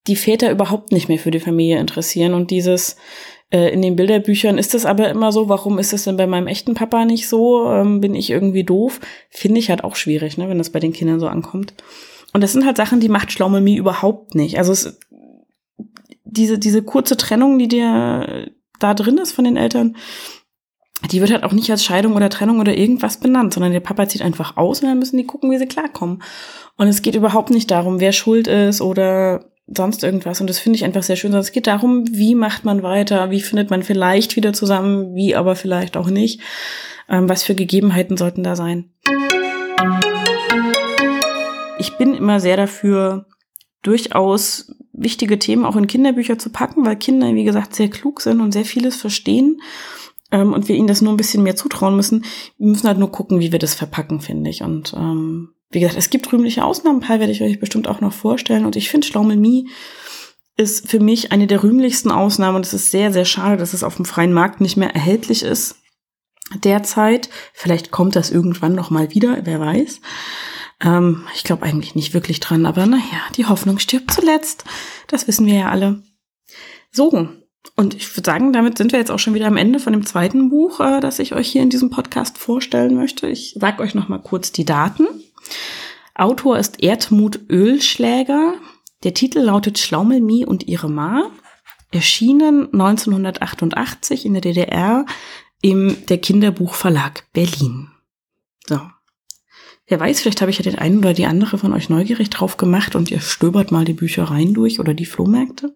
die 0.07 0.15
Väter 0.15 0.51
überhaupt 0.51 0.91
nicht 0.91 1.09
mehr 1.09 1.19
für 1.19 1.31
die 1.31 1.39
Familie 1.39 1.79
interessieren. 1.79 2.33
Und 2.33 2.51
dieses 2.51 2.97
äh, 3.51 3.73
in 3.73 3.81
den 3.81 3.95
Bilderbüchern 3.95 4.57
ist 4.57 4.73
das 4.73 4.85
aber 4.85 5.09
immer 5.09 5.31
so, 5.31 5.49
warum 5.49 5.79
ist 5.79 5.93
es 5.93 6.03
denn 6.03 6.17
bei 6.17 6.27
meinem 6.27 6.47
echten 6.47 6.73
Papa 6.73 7.05
nicht 7.05 7.27
so? 7.27 7.69
Ähm, 7.69 7.99
bin 7.99 8.15
ich 8.15 8.29
irgendwie 8.29 8.63
doof? 8.63 8.99
Finde 9.29 9.59
ich 9.59 9.69
halt 9.69 9.83
auch 9.83 9.95
schwierig, 9.95 10.37
ne, 10.37 10.49
wenn 10.49 10.57
das 10.57 10.69
bei 10.69 10.79
den 10.79 10.93
Kindern 10.93 11.19
so 11.19 11.27
ankommt. 11.27 11.73
Und 12.33 12.41
das 12.41 12.53
sind 12.53 12.65
halt 12.65 12.77
Sachen, 12.77 12.99
die 12.99 13.09
macht 13.09 13.31
Schlaumemi 13.31 13.75
überhaupt 13.75 14.35
nicht. 14.35 14.57
Also 14.57 14.71
es, 14.71 14.99
diese, 16.23 16.57
diese 16.57 16.81
kurze 16.81 17.17
Trennung, 17.17 17.59
die 17.59 17.67
dir 17.67 18.51
da 18.79 18.93
drin 18.93 19.17
ist 19.17 19.33
von 19.33 19.43
den 19.43 19.57
Eltern, 19.57 19.97
die 21.09 21.19
wird 21.19 21.31
halt 21.31 21.43
auch 21.43 21.53
nicht 21.53 21.71
als 21.71 21.83
Scheidung 21.83 22.15
oder 22.15 22.29
Trennung 22.29 22.59
oder 22.59 22.77
irgendwas 22.77 23.17
benannt, 23.17 23.53
sondern 23.53 23.71
der 23.71 23.79
Papa 23.79 24.07
zieht 24.07 24.21
einfach 24.21 24.57
aus 24.57 24.81
und 24.81 24.87
dann 24.87 24.99
müssen 24.99 25.17
die 25.17 25.25
gucken, 25.25 25.49
wie 25.51 25.57
sie 25.57 25.65
klarkommen. 25.65 26.21
Und 26.77 26.87
es 26.87 27.01
geht 27.01 27.15
überhaupt 27.15 27.49
nicht 27.49 27.71
darum, 27.71 27.99
wer 27.99 28.11
schuld 28.11 28.47
ist 28.47 28.81
oder 28.81 29.45
sonst 29.67 30.03
irgendwas. 30.03 30.41
Und 30.41 30.49
das 30.49 30.59
finde 30.59 30.77
ich 30.77 30.85
einfach 30.85 31.03
sehr 31.03 31.15
schön, 31.15 31.31
sondern 31.31 31.45
es 31.45 31.51
geht 31.51 31.67
darum, 31.67 32.05
wie 32.11 32.35
macht 32.35 32.65
man 32.65 32.83
weiter, 32.83 33.31
wie 33.31 33.41
findet 33.41 33.69
man 33.69 33.83
vielleicht 33.83 34.35
wieder 34.35 34.53
zusammen, 34.53 35.15
wie 35.15 35.35
aber 35.35 35.55
vielleicht 35.55 35.97
auch 35.97 36.09
nicht. 36.09 36.41
Ähm, 37.09 37.27
was 37.27 37.43
für 37.43 37.55
Gegebenheiten 37.55 38.15
sollten 38.15 38.43
da 38.43 38.55
sein. 38.55 38.91
Ich 41.79 41.97
bin 41.97 42.13
immer 42.13 42.39
sehr 42.39 42.57
dafür, 42.57 43.25
durchaus 43.81 44.75
wichtige 44.93 45.39
Themen 45.39 45.65
auch 45.65 45.75
in 45.75 45.87
Kinderbücher 45.87 46.37
zu 46.37 46.51
packen, 46.51 46.85
weil 46.85 46.95
Kinder, 46.95 47.33
wie 47.33 47.43
gesagt, 47.43 47.75
sehr 47.75 47.89
klug 47.89 48.21
sind 48.21 48.39
und 48.39 48.51
sehr 48.51 48.65
vieles 48.65 48.95
verstehen 48.95 49.59
ähm, 50.31 50.53
und 50.53 50.67
wir 50.67 50.75
ihnen 50.75 50.87
das 50.87 51.01
nur 51.01 51.13
ein 51.13 51.17
bisschen 51.17 51.43
mehr 51.43 51.55
zutrauen 51.55 51.95
müssen. 51.95 52.25
Wir 52.57 52.67
müssen 52.67 52.87
halt 52.87 52.97
nur 52.97 53.11
gucken, 53.11 53.39
wie 53.39 53.51
wir 53.51 53.59
das 53.59 53.75
verpacken, 53.75 54.21
finde 54.21 54.49
ich. 54.49 54.63
Und 54.63 54.93
ähm, 54.93 55.49
wie 55.69 55.79
gesagt, 55.79 55.97
es 55.97 56.09
gibt 56.09 56.31
rühmliche 56.31 56.63
Ausnahmen, 56.63 56.97
ein 56.97 57.07
paar 57.07 57.19
werde 57.19 57.31
ich 57.31 57.41
euch 57.41 57.59
bestimmt 57.59 57.87
auch 57.87 58.01
noch 58.01 58.13
vorstellen. 58.13 58.65
Und 58.65 58.75
ich 58.75 58.89
finde, 58.89 59.07
Schlaumelmie 59.07 59.69
ist 60.57 60.89
für 60.89 60.99
mich 60.99 61.31
eine 61.31 61.47
der 61.47 61.63
rühmlichsten 61.63 62.11
Ausnahmen. 62.11 62.57
Und 62.57 62.65
es 62.65 62.73
ist 62.73 62.91
sehr, 62.91 63.11
sehr 63.11 63.25
schade, 63.25 63.57
dass 63.57 63.73
es 63.73 63.83
auf 63.83 63.95
dem 63.95 64.05
freien 64.05 64.33
Markt 64.33 64.61
nicht 64.61 64.77
mehr 64.77 64.93
erhältlich 64.93 65.43
ist. 65.43 65.75
Derzeit. 66.63 67.29
Vielleicht 67.53 67.91
kommt 67.91 68.15
das 68.15 68.29
irgendwann 68.29 68.75
noch 68.75 68.89
mal 68.89 69.11
wieder, 69.11 69.39
wer 69.45 69.59
weiß. 69.59 70.01
Ähm, 70.81 71.25
ich 71.33 71.43
glaube 71.43 71.63
eigentlich 71.63 71.95
nicht 71.95 72.13
wirklich 72.13 72.39
dran, 72.39 72.65
aber 72.65 72.85
naja, 72.85 73.21
die 73.37 73.45
Hoffnung 73.45 73.79
stirbt 73.79 74.11
zuletzt. 74.11 74.65
Das 75.07 75.27
wissen 75.27 75.45
wir 75.45 75.55
ja 75.55 75.69
alle. 75.69 76.03
So, 76.91 77.29
und 77.75 77.95
ich 77.95 78.15
würde 78.15 78.25
sagen, 78.25 78.53
damit 78.53 78.77
sind 78.77 78.91
wir 78.91 78.99
jetzt 78.99 79.11
auch 79.11 79.19
schon 79.19 79.33
wieder 79.33 79.47
am 79.47 79.57
Ende 79.57 79.79
von 79.79 79.93
dem 79.93 80.05
zweiten 80.05 80.49
Buch, 80.49 80.79
äh, 80.79 80.99
das 80.99 81.19
ich 81.19 81.33
euch 81.33 81.51
hier 81.51 81.61
in 81.61 81.69
diesem 81.69 81.89
Podcast 81.89 82.37
vorstellen 82.37 82.95
möchte. 82.95 83.27
Ich 83.27 83.55
sage 83.59 83.81
euch 83.81 83.95
noch 83.95 84.09
mal 84.09 84.19
kurz 84.19 84.51
die 84.51 84.65
Daten. 84.65 85.07
Autor 86.15 86.57
ist 86.57 86.81
Erdmut 86.83 87.39
Ölschläger. 87.49 88.55
Der 89.03 89.13
Titel 89.13 89.39
lautet 89.39 89.79
Schlaumelmie 89.79 90.45
und 90.45 90.67
ihre 90.67 90.89
Ma. 90.89 91.31
Erschienen 91.91 92.71
1988 92.71 94.25
in 94.25 94.33
der 94.33 94.41
DDR 94.41 95.05
im 95.61 96.05
der 96.07 96.17
Kinderbuchverlag 96.17 97.25
Berlin. 97.33 97.89
So. 98.67 98.79
Wer 99.87 99.99
weiß, 99.99 100.21
vielleicht 100.21 100.41
habe 100.41 100.51
ich 100.51 100.57
ja 100.57 100.63
den 100.63 100.79
einen 100.79 100.99
oder 100.99 101.13
die 101.13 101.25
andere 101.25 101.57
von 101.57 101.73
euch 101.73 101.89
neugierig 101.89 102.29
drauf 102.29 102.57
gemacht 102.57 102.95
und 102.95 103.11
ihr 103.11 103.19
stöbert 103.19 103.71
mal 103.71 103.83
die 103.83 103.93
Büchereien 103.93 104.53
durch 104.53 104.79
oder 104.79 104.93
die 104.93 105.05
Flohmärkte. 105.05 105.75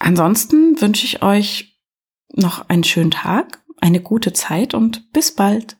Ansonsten 0.00 0.80
wünsche 0.80 1.04
ich 1.04 1.22
euch 1.22 1.78
noch 2.34 2.68
einen 2.68 2.84
schönen 2.84 3.10
Tag, 3.12 3.62
eine 3.80 4.00
gute 4.00 4.32
Zeit 4.32 4.74
und 4.74 5.12
bis 5.12 5.34
bald. 5.34 5.76